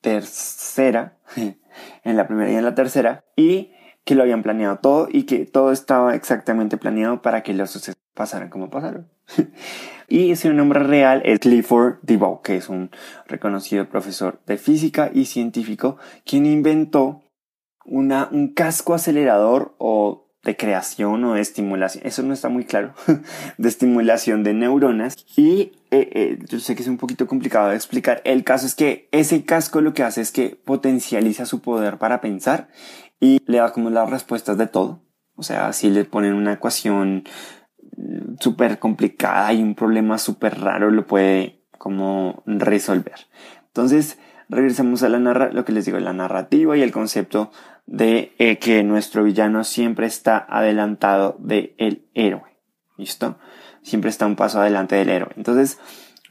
tercera, 0.00 1.18
en 2.04 2.16
la 2.16 2.26
primera 2.26 2.52
y 2.52 2.56
en 2.56 2.64
la 2.64 2.74
tercera, 2.74 3.24
y 3.36 3.72
que 4.04 4.14
lo 4.14 4.22
habían 4.22 4.42
planeado 4.42 4.76
todo 4.78 5.08
y 5.10 5.24
que 5.24 5.46
todo 5.46 5.72
estaba 5.72 6.14
exactamente 6.14 6.76
planeado 6.76 7.22
para 7.22 7.42
que 7.42 7.54
los 7.54 7.70
sucesos 7.70 8.03
pasaran 8.14 8.48
como 8.48 8.70
pasaron. 8.70 9.08
y 10.08 10.34
su 10.36 10.52
nombre 10.52 10.80
real 10.80 11.22
es 11.24 11.40
Clifford 11.40 11.98
DeVoe, 12.02 12.40
que 12.42 12.56
es 12.56 12.68
un 12.68 12.90
reconocido 13.26 13.88
profesor 13.88 14.40
de 14.46 14.56
física 14.56 15.10
y 15.12 15.26
científico, 15.26 15.98
quien 16.24 16.46
inventó 16.46 17.22
una, 17.84 18.28
un 18.30 18.54
casco 18.54 18.94
acelerador 18.94 19.74
o 19.78 20.24
de 20.44 20.56
creación 20.56 21.24
o 21.24 21.34
de 21.34 21.40
estimulación, 21.40 22.06
eso 22.06 22.22
no 22.22 22.34
está 22.34 22.50
muy 22.50 22.64
claro, 22.64 22.92
de 23.58 23.68
estimulación 23.68 24.44
de 24.44 24.52
neuronas. 24.52 25.16
Y 25.36 25.72
eh, 25.90 26.10
eh, 26.12 26.38
yo 26.48 26.60
sé 26.60 26.74
que 26.76 26.82
es 26.82 26.88
un 26.88 26.98
poquito 26.98 27.26
complicado 27.26 27.70
de 27.70 27.76
explicar. 27.76 28.20
El 28.24 28.44
caso 28.44 28.66
es 28.66 28.74
que 28.74 29.08
ese 29.10 29.44
casco 29.44 29.80
lo 29.80 29.94
que 29.94 30.02
hace 30.02 30.20
es 30.20 30.32
que 30.32 30.50
potencializa 30.50 31.46
su 31.46 31.60
poder 31.60 31.98
para 31.98 32.20
pensar 32.20 32.68
y 33.20 33.40
le 33.46 33.58
da 33.58 33.72
como 33.72 33.90
las 33.90 34.10
respuestas 34.10 34.58
de 34.58 34.66
todo. 34.66 35.02
O 35.36 35.42
sea, 35.42 35.72
si 35.72 35.90
le 35.90 36.04
ponen 36.04 36.34
una 36.34 36.52
ecuación 36.52 37.24
súper 38.40 38.78
complicada 38.78 39.52
y 39.52 39.62
un 39.62 39.74
problema 39.74 40.18
súper 40.18 40.60
raro 40.60 40.90
lo 40.90 41.06
puede 41.06 41.62
como 41.78 42.42
resolver. 42.46 43.26
Entonces, 43.66 44.18
regresamos 44.48 45.02
a 45.02 45.08
la 45.08 45.18
narra 45.18 45.50
lo 45.52 45.64
que 45.64 45.72
les 45.72 45.84
digo, 45.84 45.98
la 45.98 46.12
narrativa 46.12 46.76
y 46.76 46.82
el 46.82 46.92
concepto 46.92 47.50
de 47.86 48.32
eh, 48.38 48.58
que 48.58 48.82
nuestro 48.82 49.24
villano 49.24 49.64
siempre 49.64 50.06
está 50.06 50.38
adelantado 50.48 51.36
del 51.38 51.74
el 51.78 52.06
héroe. 52.14 52.56
¿Listo? 52.96 53.38
Siempre 53.82 54.10
está 54.10 54.26
un 54.26 54.36
paso 54.36 54.60
adelante 54.60 54.96
del 54.96 55.10
héroe. 55.10 55.32
Entonces, 55.36 55.78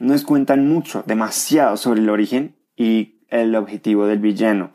nos 0.00 0.24
cuentan 0.24 0.68
mucho, 0.68 1.04
demasiado 1.06 1.76
sobre 1.76 2.00
el 2.00 2.08
origen 2.08 2.56
y 2.76 3.20
el 3.28 3.54
objetivo 3.54 4.06
del 4.06 4.18
villano 4.18 4.72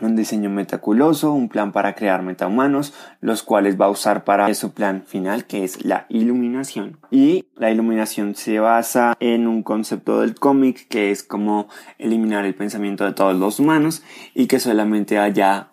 un 0.00 0.16
diseño 0.16 0.50
metaculoso, 0.50 1.32
un 1.32 1.48
plan 1.48 1.72
para 1.72 1.94
crear 1.94 2.22
metahumanos, 2.22 2.92
los 3.20 3.42
cuales 3.42 3.80
va 3.80 3.86
a 3.86 3.90
usar 3.90 4.24
para 4.24 4.52
su 4.54 4.72
plan 4.72 5.04
final, 5.06 5.46
que 5.46 5.64
es 5.64 5.84
la 5.84 6.06
iluminación. 6.08 6.98
Y 7.10 7.46
la 7.56 7.70
iluminación 7.70 8.34
se 8.34 8.58
basa 8.58 9.16
en 9.20 9.46
un 9.46 9.62
concepto 9.62 10.20
del 10.20 10.34
cómic 10.34 10.88
que 10.88 11.10
es 11.10 11.22
como 11.22 11.68
eliminar 11.98 12.44
el 12.44 12.54
pensamiento 12.54 13.04
de 13.04 13.12
todos 13.12 13.36
los 13.36 13.58
humanos 13.58 14.02
y 14.34 14.46
que 14.46 14.60
solamente 14.60 15.18
haya 15.18 15.72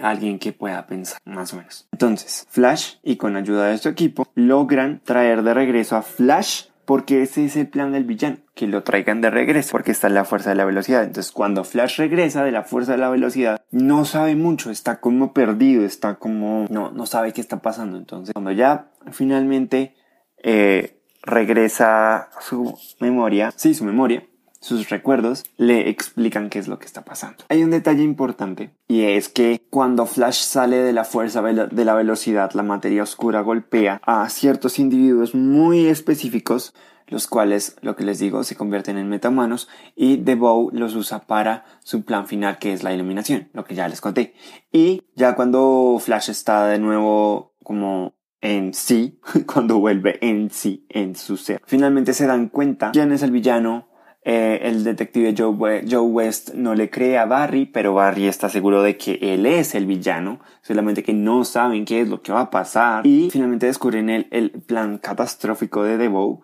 alguien 0.00 0.38
que 0.38 0.52
pueda 0.52 0.86
pensar, 0.86 1.18
más 1.24 1.52
o 1.52 1.56
menos. 1.56 1.88
Entonces, 1.92 2.46
Flash 2.50 2.94
y 3.02 3.16
con 3.16 3.36
ayuda 3.36 3.68
de 3.68 3.78
su 3.78 3.88
equipo 3.88 4.26
logran 4.34 5.00
traer 5.04 5.42
de 5.42 5.54
regreso 5.54 5.96
a 5.96 6.02
Flash 6.02 6.64
porque 6.84 7.22
ese 7.22 7.44
es 7.44 7.56
el 7.56 7.68
plan 7.68 7.92
del 7.92 8.04
villano, 8.04 8.38
que 8.54 8.66
lo 8.66 8.82
traigan 8.82 9.20
de 9.20 9.30
regreso, 9.30 9.72
porque 9.72 9.90
está 9.90 10.08
en 10.08 10.14
la 10.14 10.24
fuerza 10.24 10.50
de 10.50 10.56
la 10.56 10.64
velocidad. 10.64 11.04
Entonces, 11.04 11.32
cuando 11.32 11.64
Flash 11.64 11.98
regresa 11.98 12.44
de 12.44 12.52
la 12.52 12.62
fuerza 12.62 12.92
de 12.92 12.98
la 12.98 13.10
velocidad, 13.10 13.60
no 13.70 14.04
sabe 14.04 14.36
mucho, 14.36 14.70
está 14.70 15.00
como 15.00 15.32
perdido, 15.32 15.84
está 15.84 16.16
como, 16.16 16.66
no, 16.70 16.90
no 16.90 17.06
sabe 17.06 17.32
qué 17.32 17.40
está 17.40 17.60
pasando. 17.62 17.96
Entonces, 17.96 18.32
cuando 18.32 18.52
ya 18.52 18.90
finalmente 19.12 19.94
eh, 20.42 21.00
regresa 21.22 22.28
su 22.40 22.78
memoria, 23.00 23.52
sí, 23.56 23.74
su 23.74 23.84
memoria, 23.84 24.24
sus 24.64 24.88
recuerdos 24.88 25.44
le 25.58 25.90
explican 25.90 26.48
qué 26.48 26.58
es 26.58 26.68
lo 26.68 26.78
que 26.78 26.86
está 26.86 27.04
pasando. 27.04 27.44
Hay 27.50 27.62
un 27.62 27.70
detalle 27.70 28.02
importante 28.02 28.70
y 28.88 29.02
es 29.02 29.28
que 29.28 29.60
cuando 29.68 30.06
Flash 30.06 30.40
sale 30.40 30.78
de 30.78 30.94
la 30.94 31.04
fuerza 31.04 31.42
de 31.42 31.84
la 31.84 31.94
velocidad, 31.94 32.50
la 32.54 32.62
materia 32.62 33.02
oscura 33.02 33.42
golpea 33.42 34.00
a 34.06 34.26
ciertos 34.30 34.78
individuos 34.78 35.34
muy 35.34 35.86
específicos 35.86 36.72
los 37.06 37.26
cuales, 37.26 37.76
lo 37.82 37.94
que 37.94 38.04
les 38.04 38.18
digo, 38.18 38.42
se 38.42 38.56
convierten 38.56 38.96
en 38.96 39.10
metahumanos 39.10 39.68
y 39.94 40.16
DeVoe 40.16 40.70
los 40.72 40.94
usa 40.94 41.20
para 41.20 41.66
su 41.82 42.02
plan 42.02 42.26
final 42.26 42.58
que 42.58 42.72
es 42.72 42.82
la 42.82 42.94
iluminación, 42.94 43.50
lo 43.52 43.64
que 43.64 43.74
ya 43.74 43.86
les 43.86 44.00
conté. 44.00 44.32
Y 44.72 45.02
ya 45.14 45.34
cuando 45.34 45.98
Flash 46.00 46.30
está 46.30 46.66
de 46.68 46.78
nuevo 46.78 47.52
como 47.62 48.14
en 48.40 48.72
sí, 48.72 49.20
cuando 49.46 49.78
vuelve 49.78 50.18
en 50.26 50.48
sí, 50.48 50.86
en 50.88 51.14
su 51.14 51.36
ser, 51.36 51.60
finalmente 51.66 52.14
se 52.14 52.26
dan 52.26 52.48
cuenta 52.48 52.92
quién 52.92 53.12
es 53.12 53.22
el 53.22 53.30
villano, 53.30 53.88
eh, 54.24 54.60
el 54.62 54.84
detective 54.84 55.34
Joe, 55.36 56.00
West 56.00 56.54
no 56.54 56.74
le 56.74 56.88
cree 56.88 57.18
a 57.18 57.26
Barry, 57.26 57.66
pero 57.66 57.92
Barry 57.92 58.26
está 58.26 58.48
seguro 58.48 58.82
de 58.82 58.96
que 58.96 59.18
él 59.20 59.44
es 59.44 59.74
el 59.74 59.84
villano, 59.84 60.40
solamente 60.62 61.02
que 61.02 61.12
no 61.12 61.44
saben 61.44 61.84
qué 61.84 62.00
es 62.00 62.08
lo 62.08 62.22
que 62.22 62.32
va 62.32 62.40
a 62.40 62.50
pasar. 62.50 63.06
Y 63.06 63.28
finalmente 63.30 63.66
descubren 63.66 64.08
el, 64.08 64.26
el 64.30 64.50
plan 64.50 64.96
catastrófico 64.98 65.82
de 65.82 65.98
DeVoe. 65.98 66.40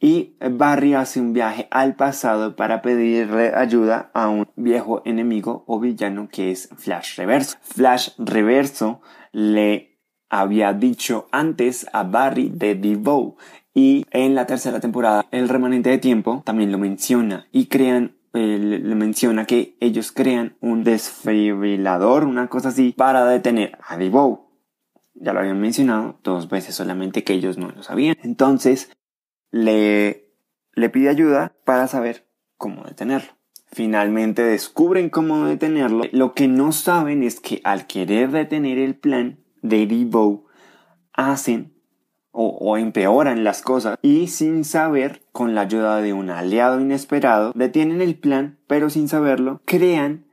Y 0.00 0.36
Barry 0.40 0.94
hace 0.94 1.20
un 1.20 1.32
viaje 1.32 1.68
al 1.70 1.94
pasado 1.94 2.56
para 2.56 2.82
pedirle 2.82 3.54
ayuda 3.54 4.10
a 4.14 4.28
un 4.28 4.48
viejo 4.56 5.00
enemigo 5.04 5.62
o 5.68 5.78
villano 5.78 6.28
que 6.28 6.50
es 6.50 6.70
Flash 6.76 7.16
Reverso. 7.18 7.56
Flash 7.62 8.08
Reverso 8.18 9.00
le 9.30 10.00
había 10.28 10.72
dicho 10.72 11.28
antes 11.30 11.86
a 11.92 12.02
Barry 12.02 12.48
de 12.48 12.74
DeVoe 12.74 13.36
y 13.74 14.06
en 14.10 14.34
la 14.34 14.46
tercera 14.46 14.80
temporada, 14.80 15.26
el 15.30 15.48
remanente 15.48 15.90
de 15.90 15.98
tiempo 15.98 16.42
también 16.44 16.72
lo 16.72 16.78
menciona 16.78 17.46
y 17.52 17.66
crean 17.66 18.16
le 18.34 18.94
menciona 18.94 19.44
que 19.44 19.76
ellos 19.80 20.10
crean 20.12 20.56
un 20.60 20.84
desfibrilador, 20.84 22.24
una 22.24 22.48
cosa 22.48 22.70
así, 22.70 22.92
para 22.96 23.26
detener 23.26 23.78
a 23.86 23.96
Devoe. 23.96 24.40
Ya 25.14 25.32
lo 25.32 25.40
habían 25.40 25.60
mencionado 25.60 26.18
dos 26.22 26.48
veces 26.48 26.74
solamente 26.74 27.24
que 27.24 27.34
ellos 27.34 27.58
no 27.58 27.70
lo 27.70 27.82
sabían. 27.82 28.16
Entonces, 28.22 28.90
le, 29.50 30.32
le 30.74 30.88
pide 30.88 31.10
ayuda 31.10 31.54
para 31.64 31.86
saber 31.88 32.26
cómo 32.56 32.84
detenerlo. 32.84 33.32
Finalmente 33.70 34.42
descubren 34.42 35.10
cómo 35.10 35.46
detenerlo. 35.46 36.04
Lo 36.12 36.32
que 36.32 36.48
no 36.48 36.72
saben 36.72 37.22
es 37.22 37.40
que 37.40 37.60
al 37.64 37.86
querer 37.86 38.30
detener 38.30 38.78
el 38.78 38.94
plan 38.94 39.40
de 39.60 39.86
Devoe, 39.86 40.44
hacen 41.12 41.74
o, 42.32 42.76
empeoran 42.78 43.44
las 43.44 43.62
cosas 43.62 43.98
y 44.02 44.28
sin 44.28 44.64
saber, 44.64 45.22
con 45.32 45.54
la 45.54 45.62
ayuda 45.62 46.00
de 46.00 46.12
un 46.12 46.30
aliado 46.30 46.80
inesperado, 46.80 47.52
detienen 47.54 48.00
el 48.00 48.16
plan, 48.16 48.58
pero 48.66 48.90
sin 48.90 49.08
saberlo, 49.08 49.60
crean 49.64 50.24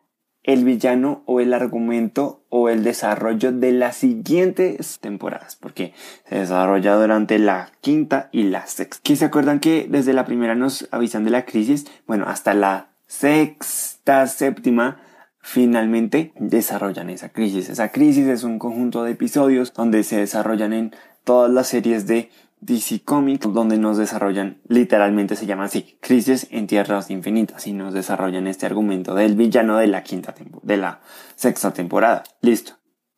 el 0.43 0.63
villano 0.63 1.21
o 1.25 1.41
el 1.41 1.53
argumento 1.53 2.45
o 2.49 2.69
el 2.69 2.83
desarrollo 2.83 3.51
de 3.51 3.73
las 3.73 3.97
siguientes 3.97 4.99
temporadas, 4.99 5.57
porque 5.57 5.93
se 6.27 6.39
desarrolla 6.39 6.95
durante 6.95 7.37
la 7.37 7.71
quinta 7.81 8.29
y 8.31 8.43
la 8.43 8.65
sexta. 8.65 9.01
¿Qué 9.03 9.15
se 9.15 9.25
acuerdan 9.25 9.59
que 9.59 9.85
desde 9.89 10.13
la 10.13 10.25
primera 10.25 10.55
nos 10.55 10.87
avisan 10.91 11.25
de 11.25 11.31
la 11.31 11.45
crisis? 11.45 11.85
Bueno, 12.07 12.25
hasta 12.27 12.53
la 12.53 12.87
sexta, 13.05 14.25
séptima, 14.27 15.01
finalmente 15.41 16.33
desarrollan 16.39 17.09
esa 17.09 17.29
crisis. 17.29 17.69
Esa 17.69 17.89
crisis 17.89 18.27
es 18.27 18.43
un 18.43 18.59
conjunto 18.59 19.03
de 19.03 19.11
episodios 19.11 19.73
donde 19.73 20.03
se 20.03 20.17
desarrollan 20.17 20.73
en 20.73 20.95
todas 21.23 21.51
las 21.51 21.67
series 21.67 22.07
de 22.07 22.29
DC 22.61 23.03
Comics 23.03 23.51
donde 23.53 23.77
nos 23.77 23.97
desarrollan, 23.97 24.61
literalmente 24.67 25.35
se 25.35 25.45
llama 25.45 25.65
así, 25.65 25.97
Crisis 26.01 26.47
en 26.51 26.67
Tierras 26.67 27.09
Infinitas 27.09 27.65
y 27.67 27.73
nos 27.73 27.93
desarrollan 27.93 28.47
este 28.47 28.65
argumento 28.65 29.15
del 29.15 29.35
villano 29.35 29.77
de 29.77 29.87
la 29.87 30.03
quinta 30.03 30.33
de 30.63 30.77
la 30.77 31.01
sexta 31.35 31.71
temporada. 31.71 32.23
Listo. 32.41 32.73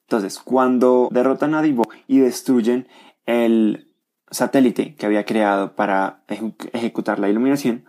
Entonces, 0.08 0.40
cuando 0.40 1.10
derrotan 1.12 1.56
a 1.56 1.62
Divo 1.62 1.84
y 2.08 2.20
destruyen 2.20 2.88
el 3.26 3.92
satélite 4.30 4.96
que 4.96 5.06
había 5.06 5.26
creado 5.26 5.76
para 5.76 6.24
ejecutar 6.28 7.20
la 7.20 7.30
iluminación, 7.30 7.86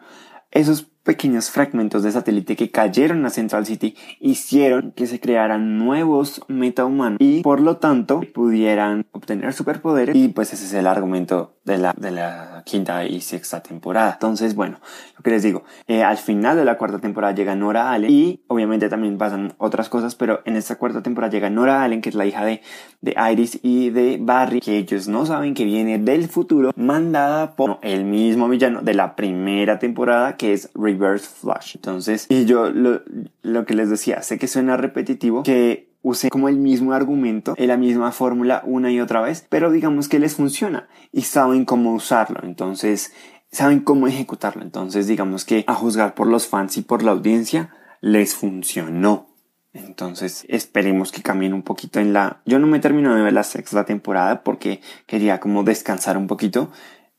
esos 0.50 0.91
pequeños 1.02 1.50
fragmentos 1.50 2.02
de 2.02 2.12
satélite 2.12 2.56
que 2.56 2.70
cayeron 2.70 3.24
a 3.26 3.30
Central 3.30 3.66
City 3.66 3.96
hicieron 4.20 4.92
que 4.92 5.06
se 5.06 5.20
crearan 5.20 5.78
nuevos 5.78 6.42
metahumanos 6.48 7.18
y 7.20 7.42
por 7.42 7.60
lo 7.60 7.78
tanto 7.78 8.20
pudieran 8.32 9.06
obtener 9.12 9.52
superpoderes 9.52 10.14
y 10.14 10.28
pues 10.28 10.52
ese 10.52 10.64
es 10.64 10.72
el 10.74 10.86
argumento 10.86 11.56
de 11.64 11.78
la, 11.78 11.94
de 11.96 12.10
la 12.10 12.62
quinta 12.64 13.04
y 13.04 13.20
sexta 13.20 13.62
temporada. 13.62 14.12
Entonces, 14.14 14.54
bueno, 14.54 14.80
lo 15.16 15.22
que 15.22 15.30
les 15.30 15.42
digo, 15.42 15.64
eh, 15.86 16.02
al 16.02 16.16
final 16.16 16.56
de 16.56 16.64
la 16.64 16.76
cuarta 16.76 16.98
temporada 16.98 17.34
llega 17.34 17.54
Nora 17.54 17.92
Allen 17.92 18.10
y 18.10 18.42
obviamente 18.48 18.88
también 18.88 19.18
pasan 19.18 19.54
otras 19.58 19.88
cosas, 19.88 20.14
pero 20.14 20.40
en 20.44 20.56
esta 20.56 20.76
cuarta 20.76 21.02
temporada 21.02 21.32
llega 21.32 21.50
Nora 21.50 21.82
Allen, 21.82 22.00
que 22.00 22.08
es 22.08 22.14
la 22.14 22.26
hija 22.26 22.44
de, 22.44 22.62
de 23.00 23.14
Iris 23.32 23.60
y 23.62 23.90
de 23.90 24.18
Barry, 24.20 24.60
que 24.60 24.78
ellos 24.78 25.08
no 25.08 25.24
saben 25.26 25.54
que 25.54 25.64
viene 25.64 25.98
del 25.98 26.28
futuro, 26.28 26.72
mandada 26.76 27.54
por 27.54 27.78
el 27.82 28.04
mismo 28.04 28.48
villano 28.48 28.82
de 28.82 28.94
la 28.94 29.14
primera 29.14 29.78
temporada, 29.78 30.36
que 30.36 30.52
es 30.52 30.70
Reverse 30.92 31.26
Flash. 31.26 31.76
Entonces, 31.76 32.26
y 32.28 32.44
yo 32.44 32.70
lo, 32.70 33.02
lo 33.42 33.64
que 33.64 33.74
les 33.74 33.90
decía, 33.90 34.22
sé 34.22 34.38
que 34.38 34.48
suena 34.48 34.76
repetitivo, 34.76 35.42
que 35.42 35.92
use 36.02 36.30
como 36.30 36.48
el 36.48 36.56
mismo 36.56 36.92
argumento, 36.92 37.54
la 37.56 37.76
misma 37.76 38.12
fórmula 38.12 38.62
una 38.66 38.90
y 38.90 39.00
otra 39.00 39.20
vez, 39.20 39.46
pero 39.48 39.70
digamos 39.70 40.08
que 40.08 40.18
les 40.18 40.34
funciona 40.34 40.88
y 41.12 41.22
saben 41.22 41.64
cómo 41.64 41.94
usarlo, 41.94 42.40
entonces 42.42 43.12
saben 43.50 43.80
cómo 43.80 44.08
ejecutarlo, 44.08 44.62
entonces 44.62 45.06
digamos 45.06 45.44
que 45.44 45.64
a 45.66 45.74
juzgar 45.74 46.14
por 46.14 46.26
los 46.26 46.46
fans 46.46 46.76
y 46.76 46.82
por 46.82 47.02
la 47.02 47.12
audiencia 47.12 47.70
les 48.00 48.34
funcionó. 48.34 49.28
Entonces 49.74 50.44
esperemos 50.48 51.12
que 51.12 51.22
cambien 51.22 51.54
un 51.54 51.62
poquito 51.62 51.98
en 51.98 52.12
la... 52.12 52.42
Yo 52.44 52.58
no 52.58 52.66
me 52.66 52.78
termino 52.78 53.14
de 53.14 53.22
ver 53.22 53.32
la 53.32 53.42
sexta 53.42 53.86
temporada 53.86 54.42
porque 54.42 54.82
quería 55.06 55.40
como 55.40 55.64
descansar 55.64 56.18
un 56.18 56.26
poquito 56.26 56.70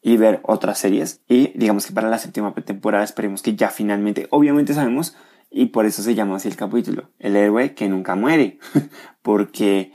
y 0.04 0.18
ver 0.18 0.42
otras 0.44 0.78
series. 0.78 1.22
Y 1.28 1.58
digamos 1.58 1.88
que 1.88 1.94
para 1.94 2.10
la 2.10 2.20
séptima 2.20 2.54
temporada 2.54 3.04
esperemos 3.04 3.42
que 3.42 3.56
ya 3.56 3.70
finalmente, 3.70 4.28
obviamente 4.30 4.74
sabemos 4.74 5.16
y 5.50 5.68
por 5.68 5.86
eso 5.86 6.04
se 6.04 6.14
llama 6.14 6.36
así 6.36 6.50
el 6.50 6.58
capítulo, 6.58 7.10
el 7.20 7.36
héroe 7.36 7.74
que 7.74 7.88
nunca 7.88 8.16
muere, 8.16 8.60
porque 9.22 9.94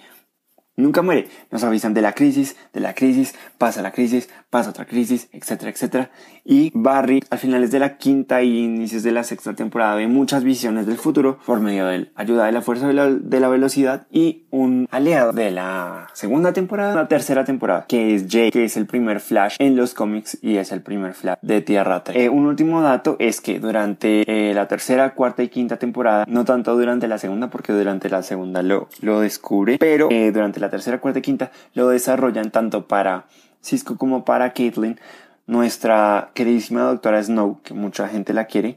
nunca 0.76 1.02
muere. 1.02 1.28
Nos 1.50 1.62
avisan 1.62 1.94
de 1.94 2.00
la 2.00 2.14
crisis, 2.14 2.56
de 2.72 2.80
la 2.80 2.94
crisis, 2.94 3.34
pasa 3.58 3.82
la 3.82 3.92
crisis, 3.92 4.30
pasa 4.50 4.70
otra 4.70 4.86
crisis, 4.86 5.28
etcétera, 5.32 5.70
etcétera. 5.70 6.10
Y 6.44 6.70
Barry, 6.74 7.22
al 7.30 7.38
finales 7.38 7.70
de 7.70 7.78
la 7.78 7.98
quinta 7.98 8.42
y 8.42 8.64
inicios 8.64 9.02
de 9.02 9.12
la 9.12 9.22
sexta 9.22 9.54
temporada, 9.54 9.94
ve 9.96 10.06
muchas 10.08 10.44
visiones 10.44 10.86
del 10.86 10.96
futuro 10.96 11.38
por 11.44 11.60
medio 11.60 11.86
de 11.86 12.10
ayuda 12.14 12.46
de 12.46 12.52
la 12.52 12.62
fuerza 12.62 12.88
de 12.88 12.94
la, 13.40 13.48
velocidad 13.48 14.06
y 14.10 14.46
un 14.50 14.86
aliado 14.90 15.32
de 15.32 15.50
la 15.50 16.08
segunda 16.14 16.52
temporada, 16.52 16.94
la 16.94 17.08
tercera 17.08 17.44
temporada, 17.44 17.84
que 17.88 18.14
es 18.14 18.28
Jake, 18.28 18.50
que 18.50 18.64
es 18.64 18.76
el 18.76 18.86
primer 18.86 19.20
Flash 19.20 19.56
en 19.58 19.76
los 19.76 19.94
cómics 19.94 20.38
y 20.42 20.56
es 20.56 20.72
el 20.72 20.82
primer 20.82 21.14
Flash 21.14 21.38
de 21.42 21.60
Tierra 21.60 22.04
3. 22.04 22.16
Eh, 22.16 22.28
un 22.28 22.46
último 22.46 22.80
dato 22.80 23.16
es 23.18 23.40
que 23.40 23.60
durante 23.60 24.50
eh, 24.50 24.54
la 24.54 24.68
tercera, 24.68 25.14
cuarta 25.14 25.42
y 25.42 25.48
quinta 25.48 25.78
temporada, 25.78 26.24
no 26.28 26.44
tanto 26.44 26.76
durante 26.76 27.08
la 27.08 27.18
segunda, 27.18 27.50
porque 27.50 27.72
durante 27.72 28.08
la 28.08 28.22
segunda 28.22 28.62
lo, 28.62 28.88
lo 29.00 29.20
descubre, 29.20 29.76
pero 29.78 30.08
eh, 30.10 30.30
durante 30.32 30.60
la 30.60 30.70
tercera, 30.70 31.00
cuarta 31.00 31.18
y 31.18 31.22
quinta 31.22 31.50
lo 31.74 31.88
desarrollan 31.88 32.50
tanto 32.50 32.86
para 32.86 33.26
Cisco 33.68 33.96
como 33.96 34.24
para 34.24 34.52
Caitlin, 34.52 34.98
nuestra 35.46 36.30
queridísima 36.34 36.82
doctora 36.82 37.22
Snow, 37.22 37.60
que 37.62 37.74
mucha 37.74 38.08
gente 38.08 38.32
la 38.32 38.46
quiere, 38.46 38.76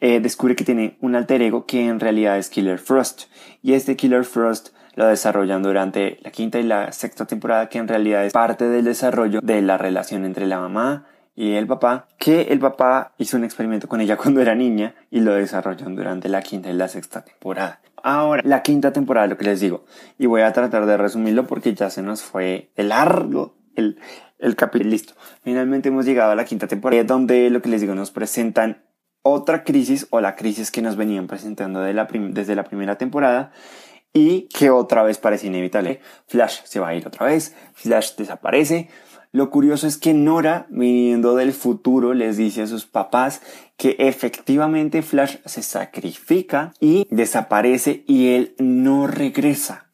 eh, 0.00 0.20
descubre 0.20 0.54
que 0.54 0.64
tiene 0.64 0.96
un 1.00 1.16
alter 1.16 1.42
ego 1.42 1.66
que 1.66 1.86
en 1.86 1.98
realidad 1.98 2.38
es 2.38 2.50
Killer 2.50 2.78
Frost. 2.78 3.24
Y 3.62 3.72
este 3.72 3.96
Killer 3.96 4.24
Frost 4.24 4.70
lo 4.94 5.06
desarrollan 5.06 5.62
durante 5.62 6.18
la 6.22 6.30
quinta 6.30 6.58
y 6.58 6.62
la 6.62 6.92
sexta 6.92 7.26
temporada, 7.26 7.68
que 7.68 7.78
en 7.78 7.88
realidad 7.88 8.24
es 8.24 8.32
parte 8.32 8.68
del 8.68 8.84
desarrollo 8.84 9.40
de 9.42 9.62
la 9.62 9.78
relación 9.78 10.24
entre 10.24 10.46
la 10.46 10.60
mamá 10.60 11.06
y 11.34 11.52
el 11.52 11.66
papá, 11.66 12.08
que 12.18 12.42
el 12.50 12.58
papá 12.58 13.12
hizo 13.18 13.36
un 13.36 13.44
experimento 13.44 13.88
con 13.88 14.00
ella 14.00 14.16
cuando 14.22 14.40
era 14.40 14.54
niña 14.54 14.94
y 15.10 15.20
lo 15.20 15.34
desarrollan 15.34 15.94
durante 15.94 16.28
la 16.28 16.42
quinta 16.42 16.70
y 16.70 16.74
la 16.74 16.88
sexta 16.88 17.24
temporada. 17.24 17.80
Ahora, 18.02 18.42
la 18.44 18.62
quinta 18.62 18.92
temporada, 18.92 19.26
lo 19.26 19.36
que 19.36 19.44
les 19.44 19.60
digo, 19.60 19.84
y 20.18 20.26
voy 20.26 20.42
a 20.42 20.52
tratar 20.52 20.86
de 20.86 20.96
resumirlo 20.96 21.46
porque 21.46 21.74
ya 21.74 21.90
se 21.90 22.02
nos 22.02 22.22
fue 22.22 22.70
de 22.76 22.84
largo 22.84 23.57
el, 23.78 24.56
capítulo. 24.56 24.90
Listo. 24.90 25.14
Finalmente 25.42 25.88
hemos 25.88 26.04
llegado 26.04 26.32
a 26.32 26.36
la 26.36 26.44
quinta 26.44 26.66
temporada, 26.66 27.04
donde 27.04 27.50
lo 27.50 27.62
que 27.62 27.68
les 27.68 27.80
digo, 27.80 27.94
nos 27.94 28.10
presentan 28.10 28.84
otra 29.22 29.64
crisis 29.64 30.06
o 30.10 30.20
la 30.20 30.36
crisis 30.36 30.70
que 30.70 30.82
nos 30.82 30.96
venían 30.96 31.26
presentando 31.26 31.80
desde 31.80 32.54
la 32.54 32.64
primera 32.64 32.96
temporada 32.98 33.52
y 34.12 34.48
que 34.48 34.70
otra 34.70 35.02
vez 35.02 35.18
parece 35.18 35.46
inevitable. 35.46 36.00
Flash 36.26 36.60
se 36.64 36.80
va 36.80 36.88
a 36.88 36.94
ir 36.94 37.06
otra 37.06 37.26
vez, 37.26 37.54
Flash 37.74 38.16
desaparece. 38.16 38.88
Lo 39.30 39.50
curioso 39.50 39.86
es 39.86 39.98
que 39.98 40.14
Nora, 40.14 40.66
viniendo 40.70 41.36
del 41.36 41.52
futuro, 41.52 42.14
les 42.14 42.38
dice 42.38 42.62
a 42.62 42.66
sus 42.66 42.86
papás 42.86 43.42
que 43.76 43.96
efectivamente 43.98 45.02
Flash 45.02 45.36
se 45.44 45.62
sacrifica 45.62 46.72
y 46.80 47.06
desaparece 47.10 48.04
y 48.06 48.34
él 48.34 48.54
no 48.58 49.06
regresa. 49.06 49.90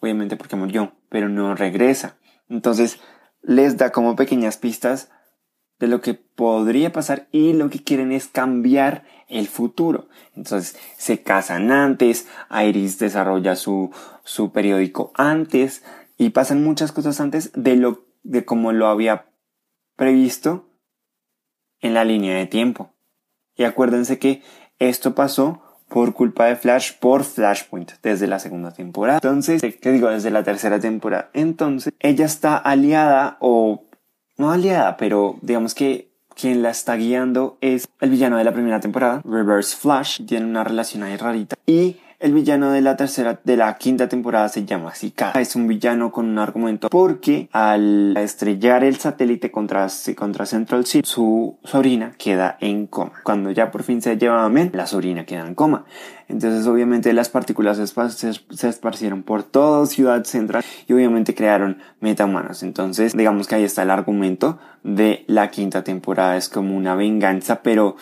Obviamente 0.00 0.36
porque 0.36 0.56
murió, 0.56 0.92
pero 1.10 1.28
no 1.28 1.54
regresa. 1.54 2.16
Entonces 2.48 3.00
les 3.42 3.76
da 3.76 3.92
como 3.92 4.16
pequeñas 4.16 4.56
pistas 4.56 5.10
de 5.78 5.88
lo 5.88 6.00
que 6.00 6.14
podría 6.14 6.92
pasar 6.92 7.28
y 7.32 7.52
lo 7.52 7.68
que 7.68 7.82
quieren 7.82 8.12
es 8.12 8.28
cambiar 8.28 9.04
el 9.28 9.48
futuro. 9.48 10.08
Entonces 10.34 10.78
se 10.96 11.22
casan 11.22 11.70
antes, 11.72 12.28
Iris 12.50 12.98
desarrolla 12.98 13.56
su, 13.56 13.90
su 14.24 14.52
periódico 14.52 15.12
antes 15.14 15.84
y 16.16 16.30
pasan 16.30 16.62
muchas 16.62 16.92
cosas 16.92 17.20
antes 17.20 17.50
de 17.54 17.76
lo 17.76 18.04
de 18.22 18.44
como 18.44 18.72
lo 18.72 18.86
había 18.86 19.26
previsto 19.96 20.70
en 21.80 21.94
la 21.94 22.04
línea 22.04 22.36
de 22.36 22.46
tiempo. 22.46 22.94
Y 23.56 23.64
acuérdense 23.64 24.18
que 24.18 24.42
esto 24.78 25.14
pasó 25.14 25.63
por 25.94 26.12
culpa 26.12 26.46
de 26.46 26.56
Flash 26.56 26.90
por 26.98 27.22
Flashpoint 27.22 27.92
desde 28.02 28.26
la 28.26 28.40
segunda 28.40 28.72
temporada. 28.72 29.20
Entonces, 29.22 29.62
¿qué 29.62 29.92
digo? 29.92 30.08
Desde 30.08 30.32
la 30.32 30.42
tercera 30.42 30.80
temporada. 30.80 31.30
Entonces, 31.34 31.94
ella 32.00 32.24
está 32.24 32.56
aliada 32.56 33.36
o 33.38 33.84
no 34.36 34.50
aliada, 34.50 34.96
pero 34.96 35.38
digamos 35.40 35.72
que 35.72 36.10
quien 36.34 36.62
la 36.62 36.70
está 36.70 36.96
guiando 36.96 37.58
es 37.60 37.86
el 38.00 38.10
villano 38.10 38.38
de 38.38 38.42
la 38.42 38.52
primera 38.52 38.80
temporada, 38.80 39.22
Reverse 39.24 39.76
Flash, 39.76 40.26
tiene 40.26 40.46
una 40.46 40.64
relación 40.64 41.04
ahí 41.04 41.16
rarita. 41.16 41.54
Y 41.64 41.98
el 42.18 42.32
villano 42.32 42.70
de 42.70 42.80
la 42.80 42.96
tercera, 42.96 43.40
de 43.44 43.56
la 43.56 43.76
quinta 43.76 44.08
temporada 44.08 44.48
se 44.48 44.64
llama 44.64 44.92
Zika. 44.94 45.32
Es 45.32 45.56
un 45.56 45.66
villano 45.66 46.12
con 46.12 46.26
un 46.26 46.38
argumento 46.38 46.88
porque 46.88 47.48
al 47.52 48.16
estrellar 48.16 48.84
el 48.84 48.96
satélite 48.96 49.50
contra, 49.50 49.88
contra 50.16 50.46
Central 50.46 50.86
City, 50.86 51.06
su 51.06 51.58
sobrina 51.64 52.14
queda 52.16 52.56
en 52.60 52.86
coma. 52.86 53.12
Cuando 53.24 53.50
ya 53.50 53.70
por 53.70 53.82
fin 53.82 54.00
se 54.00 54.16
lleva 54.16 54.44
a 54.44 54.48
Men, 54.48 54.70
la 54.72 54.86
sobrina 54.86 55.24
queda 55.24 55.46
en 55.46 55.54
coma. 55.54 55.84
Entonces 56.28 56.66
obviamente 56.66 57.12
las 57.12 57.28
partículas 57.28 57.76
se, 57.76 58.68
esparcieron 58.68 59.22
por 59.22 59.42
toda 59.42 59.86
Ciudad 59.86 60.24
Central 60.24 60.64
y 60.86 60.92
obviamente 60.92 61.34
crearon 61.34 61.78
metahumanos. 62.00 62.62
Entonces 62.62 63.14
digamos 63.14 63.46
que 63.46 63.56
ahí 63.56 63.64
está 63.64 63.82
el 63.82 63.90
argumento 63.90 64.58
de 64.82 65.24
la 65.26 65.50
quinta 65.50 65.84
temporada. 65.84 66.36
Es 66.36 66.48
como 66.48 66.76
una 66.76 66.94
venganza, 66.94 67.62
pero 67.62 67.96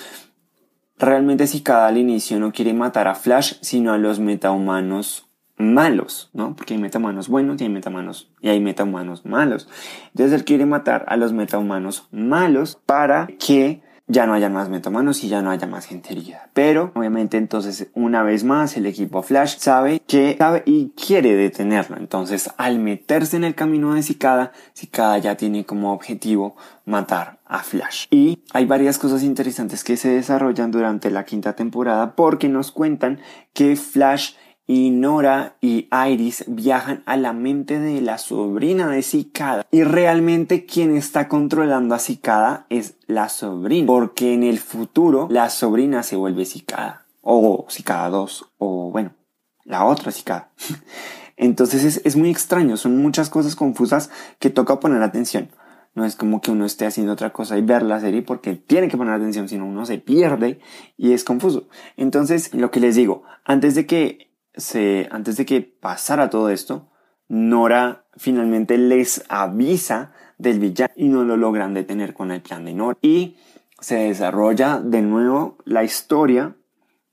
realmente 1.03 1.47
si 1.47 1.63
cada 1.63 1.89
al 1.89 1.99
inicio 1.99 2.39
no 2.39 2.53
quiere 2.53 2.73
matar 2.75 3.09
a 3.09 3.15
Flash, 3.15 3.55
sino 3.61 3.93
a 3.93 3.99
los 3.99 4.19
metahumanos 4.21 5.27
malos, 5.57 6.31
¿no? 6.33 6.57
Porque 6.57 6.75
hay 6.75 6.81
metahumanos 6.81 7.29
buenos 7.29 7.61
y 7.61 7.65
hay 7.65 7.71
metahumanos 7.71 8.31
y 8.41 8.49
hay 8.49 8.61
metahumanos 8.61 9.25
malos. 9.25 9.69
Entonces 10.09 10.33
él 10.33 10.45
quiere 10.45 10.67
matar 10.67 11.05
a 11.09 11.17
los 11.17 11.33
metahumanos 11.33 12.09
malos 12.11 12.79
para 12.87 13.27
que 13.27 13.83
ya 14.13 14.27
no 14.27 14.35
haya 14.35 14.51
más 14.51 14.69
metahumanos 14.69 15.25
y 15.25 15.29
ya 15.29 15.41
no 15.41 15.51
haya 15.51 15.67
más 15.67 15.87
gente 15.87 16.13
herida. 16.13 16.51
Pero 16.53 16.93
obviamente 16.95 17.39
entonces 17.39 17.89
una 17.95 18.23
vez 18.23 18.45
más 18.45 18.77
el 18.77 18.87
equipo 18.87 19.23
Flash 19.23 19.57
sabe 19.59 20.01
que 20.07 20.37
sabe 20.39 20.63
y 20.67 20.91
quiere 20.91 21.35
detenerlo. 21.35 21.97
Entonces 21.97 22.51
al 22.59 22.79
meterse 22.79 23.37
en 23.37 23.45
el 23.45 23.55
camino 23.55 23.95
de 23.95 24.03
Cicada, 24.03 24.53
Cicada 24.75 25.17
ya 25.19 25.37
tiene 25.37 25.65
como 25.65 25.93
objetivo 25.93 26.57
matar 26.85 27.39
a 27.47 27.63
Flash. 27.63 28.07
Y 28.11 28.41
hay 28.53 28.67
varias 28.67 28.99
cosas 28.99 29.23
interesantes 29.23 29.83
que 29.83 29.97
se 29.97 30.11
desarrollan 30.11 30.71
durante 30.71 31.11
la 31.11 31.25
quinta 31.25 31.55
temporada 31.55 32.15
porque 32.15 32.49
nos 32.49 32.71
cuentan 32.71 33.19
que 33.55 33.77
Flash 33.77 34.35
y 34.73 34.89
Nora 34.89 35.57
y 35.61 35.87
Iris 35.93 36.45
viajan 36.47 37.03
a 37.05 37.19
la 37.19 37.35
mente 37.35 37.79
de 37.79 38.01
la 38.01 38.17
sobrina 38.17 38.89
de 38.89 39.03
Cicada. 39.03 39.67
Y 39.71 39.85
realmente 39.85 40.65
quien 40.65 40.97
está 40.97 41.29
controlando 41.29 41.95
a 41.95 41.99
Cicada 41.99 42.65
es 42.71 42.95
la 43.07 43.29
sobrina. 43.29 43.87
Porque 43.87 44.33
en 44.33 44.43
el 44.43 44.59
futuro 44.59 45.29
la 45.31 45.51
sobrina 45.51 46.03
se 46.03 46.17
vuelve 46.17 46.47
Cicada. 46.47 47.05
O 47.21 47.67
Cicada 47.69 48.09
2. 48.09 48.53
O 48.57 48.91
bueno, 48.91 49.13
la 49.65 49.85
otra 49.85 50.11
Cicada. 50.11 50.53
Entonces 51.37 51.85
es, 51.85 52.01
es 52.07 52.17
muy 52.17 52.31
extraño. 52.31 52.79
Son 52.79 52.97
muchas 52.97 53.29
cosas 53.29 53.55
confusas 53.55 54.09
que 54.39 54.49
toca 54.49 54.81
poner 54.81 55.03
atención. 55.03 55.51
No 55.95 56.07
es 56.07 56.17
como 56.17 56.41
que 56.41 56.51
uno 56.51 56.65
esté 56.65 56.87
haciendo 56.87 57.13
otra 57.13 57.35
cosa 57.35 57.59
y 57.59 57.61
ver 57.61 57.83
la 57.83 58.01
serie 58.01 58.23
porque 58.23 58.55
tiene 58.55 58.89
que 58.89 58.97
poner 58.97 59.13
atención, 59.13 59.51
sino 59.51 59.67
uno 59.67 59.85
se 59.85 59.99
pierde 59.99 60.61
y 60.97 61.13
es 61.13 61.25
confuso. 61.25 61.69
Entonces, 61.99 62.55
lo 62.55 62.71
que 62.71 62.81
les 62.81 62.97
digo, 62.97 63.25
antes 63.45 63.75
de 63.75 63.85
que 63.85 64.32
se, 64.55 65.09
antes 65.11 65.37
de 65.37 65.47
que 65.47 65.61
pasara 65.61 66.31
todo 66.31 66.49
esto, 66.51 66.89
Nora 67.29 68.05
finalmente 68.17 68.77
les 68.77 69.25
avisa 69.29 70.13
del 70.37 70.59
villano 70.59 70.93
y 70.97 71.09
no 71.09 71.25
lo 71.25 71.37
logran 71.37 71.73
detener 71.73 72.13
con 72.13 72.31
el 72.31 72.43
plan 72.43 72.65
de 72.65 72.75
Nora. 72.75 72.99
Y 73.01 73.37
se 73.81 73.97
desarrolla 73.97 74.81
de 74.81 75.03
nuevo 75.03 75.57
la 75.65 75.83
historia 75.85 76.57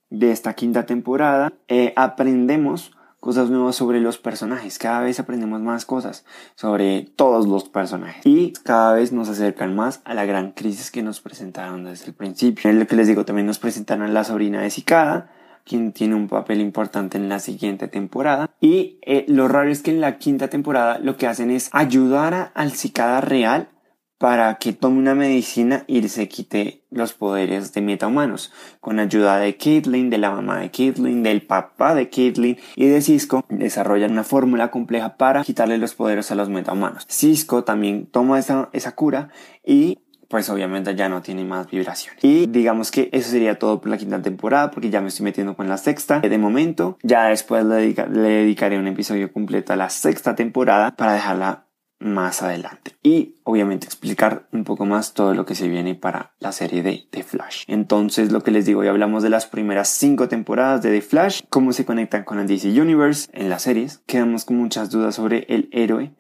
de 0.10 0.32
esta 0.32 0.54
quinta 0.54 0.86
temporada. 0.86 1.54
Eh, 1.68 1.94
aprendemos 1.96 2.92
cosas 3.20 3.50
nuevas 3.50 3.76
sobre 3.76 4.00
los 4.00 4.18
personajes. 4.18 4.78
Cada 4.78 5.02
vez 5.02 5.20
aprendemos 5.20 5.62
más 5.62 5.86
cosas 5.86 6.26
sobre 6.56 7.02
todos 7.16 7.48
los 7.48 7.70
personajes. 7.70 8.26
Y 8.26 8.54
cada 8.64 8.94
vez 8.94 9.12
nos 9.12 9.30
acercan 9.30 9.76
más 9.76 10.02
a 10.06 10.14
la 10.14 10.26
gran 10.26 10.52
crisis 10.52 10.92
que 10.92 11.04
nos 11.04 11.22
presentaron 11.22 11.84
desde 11.84 12.08
el 12.08 12.14
principio. 12.14 12.70
En 12.70 12.80
lo 12.80 12.88
que 12.88 12.96
les 12.96 13.08
digo, 13.08 13.26
también 13.26 13.48
nos 13.48 13.60
presentaron 13.60 14.14
la 14.14 14.24
sobrina 14.24 14.62
de 14.62 14.70
Cicada, 14.70 15.32
quien 15.70 15.94
tiene 15.94 16.16
un 16.16 16.28
papel 16.28 16.60
importante 16.62 17.18
en 17.18 17.30
la 17.30 17.40
siguiente 17.40 17.88
temporada. 17.88 18.50
Y 18.60 19.00
eh, 19.04 19.26
lo 19.28 19.48
raro 19.48 19.70
es 19.70 19.82
que 19.82 19.92
en 19.92 20.02
la 20.02 20.18
quinta 20.18 20.50
temporada 20.50 20.98
lo 21.00 21.16
que 21.16 21.28
hacen 21.28 21.52
es 21.52 21.70
ayudar 21.72 22.52
al 22.56 22.72
Cicada 22.72 23.22
real 23.22 23.70
para 24.18 24.56
que 24.56 24.74
tome 24.74 24.98
una 24.98 25.16
medicina 25.16 25.86
y 25.88 26.06
se 26.10 26.28
quite 26.28 26.84
los 26.90 27.14
poderes 27.14 27.72
de 27.74 27.82
metahumanos. 27.82 28.52
Con 28.82 29.00
ayuda 29.00 29.38
de 29.38 29.56
Caitlyn, 29.56 30.10
de 30.10 30.18
la 30.18 30.32
mamá 30.32 30.60
de 30.60 30.72
Caitlyn, 30.72 31.24
del 31.24 31.44
papá 31.44 31.96
de 31.96 32.10
Caitlyn 32.10 32.58
y 32.76 32.88
de 32.88 33.02
Cisco, 33.02 33.46
desarrollan 33.48 34.12
una 34.12 34.26
fórmula 34.26 34.72
compleja 34.72 35.16
para 35.16 35.44
quitarle 35.44 35.78
los 35.78 35.96
poderes 35.96 36.32
a 36.32 36.36
los 36.36 36.50
metahumanos. 36.50 37.06
Cisco 37.08 37.64
también 37.64 38.08
toma 38.08 38.40
esa, 38.40 38.70
esa 38.74 38.94
cura 38.94 39.30
y 39.66 40.00
pues 40.30 40.48
obviamente 40.50 40.96
ya 40.96 41.10
no 41.10 41.22
tiene 41.22 41.44
más 41.44 41.70
vibraciones. 41.70 42.24
Y 42.24 42.46
digamos 42.46 42.92
que 42.92 43.10
eso 43.12 43.32
sería 43.32 43.58
todo 43.58 43.82
por 43.82 43.90
la 43.90 43.98
quinta 43.98 44.22
temporada, 44.22 44.72
porque 44.72 44.90
ya 44.92 45.02
me 45.02 45.08
estoy 45.08 45.26
metiendo 45.26 45.56
con 45.56 45.68
la 45.68 45.78
sexta. 45.78 46.20
De 46.20 46.38
momento, 46.38 46.98
ya 47.02 47.26
después 47.26 47.66
le, 47.66 47.94
dedicaré 47.94 48.78
un 48.78 48.88
episodio 48.88 49.34
completo 49.34 49.74
a 49.74 49.76
la 49.76 49.90
sexta 49.90 50.36
temporada 50.36 50.96
para 50.96 51.14
dejarla 51.14 51.66
más 51.98 52.44
adelante. 52.44 52.96
Y 53.02 53.38
obviamente 53.44 53.88
explicar 53.88 54.48
un 54.54 54.64
poco 54.64 54.86
más 54.86 55.14
todo 55.14 55.34
lo 55.34 55.46
que 55.46 55.56
se 55.56 55.68
viene 55.68 55.96
para 55.96 56.34
la 56.40 56.52
serie 56.52 56.84
de 56.84 57.08
The 57.10 57.24
Flash. 57.24 57.64
Entonces 57.68 58.32
lo 58.32 58.42
que 58.42 58.52
les 58.52 58.68
digo, 58.68 58.82
hoy 58.82 58.88
hablamos 58.88 59.24
de 59.24 59.32
las 59.32 59.48
primeras 59.48 59.90
cinco 59.90 60.30
temporadas 60.30 60.84
de 60.84 60.92
The 60.92 61.02
Flash, 61.02 61.42
cómo 61.50 61.74
se 61.74 61.86
conectan 61.86 62.24
con 62.24 62.40
el 62.40 62.48
DC 62.48 62.80
Universe 62.80 63.30
en 63.34 63.50
las 63.50 63.64
series. 63.64 64.04
Quedamos 64.06 64.46
con 64.46 64.58
muchas 64.58 64.92
dudas 64.92 65.16
sobre 65.16 65.46
el 65.50 65.70
héroe 65.74 66.14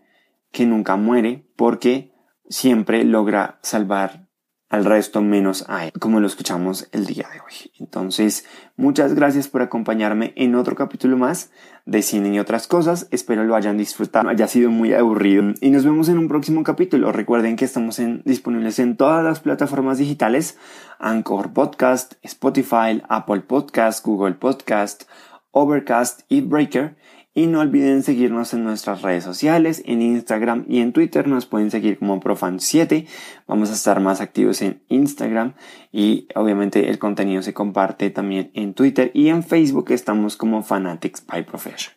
que 0.51 0.65
nunca 0.65 0.95
muere 0.95 1.45
porque 1.55 2.11
siempre 2.49 3.03
logra 3.03 3.59
salvar 3.61 4.29
al 4.69 4.85
resto 4.85 5.21
menos 5.21 5.65
a 5.67 5.85
él, 5.85 5.91
como 5.99 6.19
lo 6.19 6.27
escuchamos 6.27 6.87
el 6.91 7.07
día 7.07 7.27
de 7.33 7.39
hoy. 7.39 7.71
Entonces, 7.79 8.45
muchas 8.77 9.15
gracias 9.15 9.47
por 9.47 9.63
acompañarme 9.63 10.31
en 10.35 10.53
otro 10.53 10.75
capítulo 10.75 11.17
más 11.17 11.51
de 11.87 12.03
cine 12.03 12.29
y 12.29 12.39
otras 12.39 12.67
cosas. 12.67 13.07
Espero 13.09 13.43
lo 13.43 13.55
hayan 13.55 13.77
disfrutado, 13.77 14.29
haya 14.29 14.47
sido 14.47 14.69
muy 14.69 14.93
aburrido. 14.93 15.53
Y 15.59 15.71
nos 15.71 15.85
vemos 15.85 16.07
en 16.07 16.19
un 16.19 16.27
próximo 16.27 16.63
capítulo. 16.63 17.11
Recuerden 17.11 17.55
que 17.55 17.65
estamos 17.65 17.97
en, 17.97 18.21
disponibles 18.25 18.77
en 18.77 18.95
todas 18.95 19.23
las 19.23 19.39
plataformas 19.39 19.97
digitales, 19.97 20.57
Anchor 20.99 21.51
Podcast, 21.51 22.13
Spotify, 22.21 23.01
Apple 23.09 23.41
Podcast, 23.41 24.05
Google 24.05 24.35
Podcast, 24.35 25.05
Overcast 25.49 26.21
y 26.29 26.41
Breaker. 26.41 26.95
Y 27.39 27.47
no 27.47 27.61
olviden 27.61 28.03
seguirnos 28.03 28.53
en 28.53 28.65
nuestras 28.65 29.01
redes 29.01 29.23
sociales, 29.23 29.81
en 29.85 30.01
Instagram 30.01 30.65
y 30.67 30.81
en 30.81 30.91
Twitter 30.91 31.25
nos 31.25 31.45
pueden 31.45 31.71
seguir 31.71 31.97
como 31.97 32.19
Profan7. 32.19 33.07
Vamos 33.47 33.69
a 33.69 33.75
estar 33.75 34.01
más 34.01 34.19
activos 34.19 34.61
en 34.61 34.83
Instagram 34.89 35.53
y 35.89 36.27
obviamente 36.35 36.89
el 36.89 36.99
contenido 36.99 37.41
se 37.41 37.53
comparte 37.53 38.09
también 38.09 38.51
en 38.55 38.73
Twitter 38.73 39.09
y 39.13 39.29
en 39.29 39.43
Facebook 39.43 39.91
estamos 39.91 40.35
como 40.35 40.63
Fanatics 40.63 41.25
by 41.27 41.45
Profession. 41.45 41.95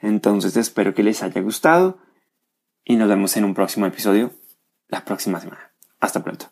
Entonces 0.00 0.56
espero 0.56 0.92
que 0.92 1.04
les 1.04 1.22
haya 1.22 1.40
gustado 1.40 1.98
y 2.84 2.96
nos 2.96 3.08
vemos 3.08 3.36
en 3.36 3.44
un 3.44 3.54
próximo 3.54 3.86
episodio 3.86 4.32
la 4.88 5.04
próxima 5.04 5.38
semana. 5.38 5.72
Hasta 6.00 6.24
pronto. 6.24 6.46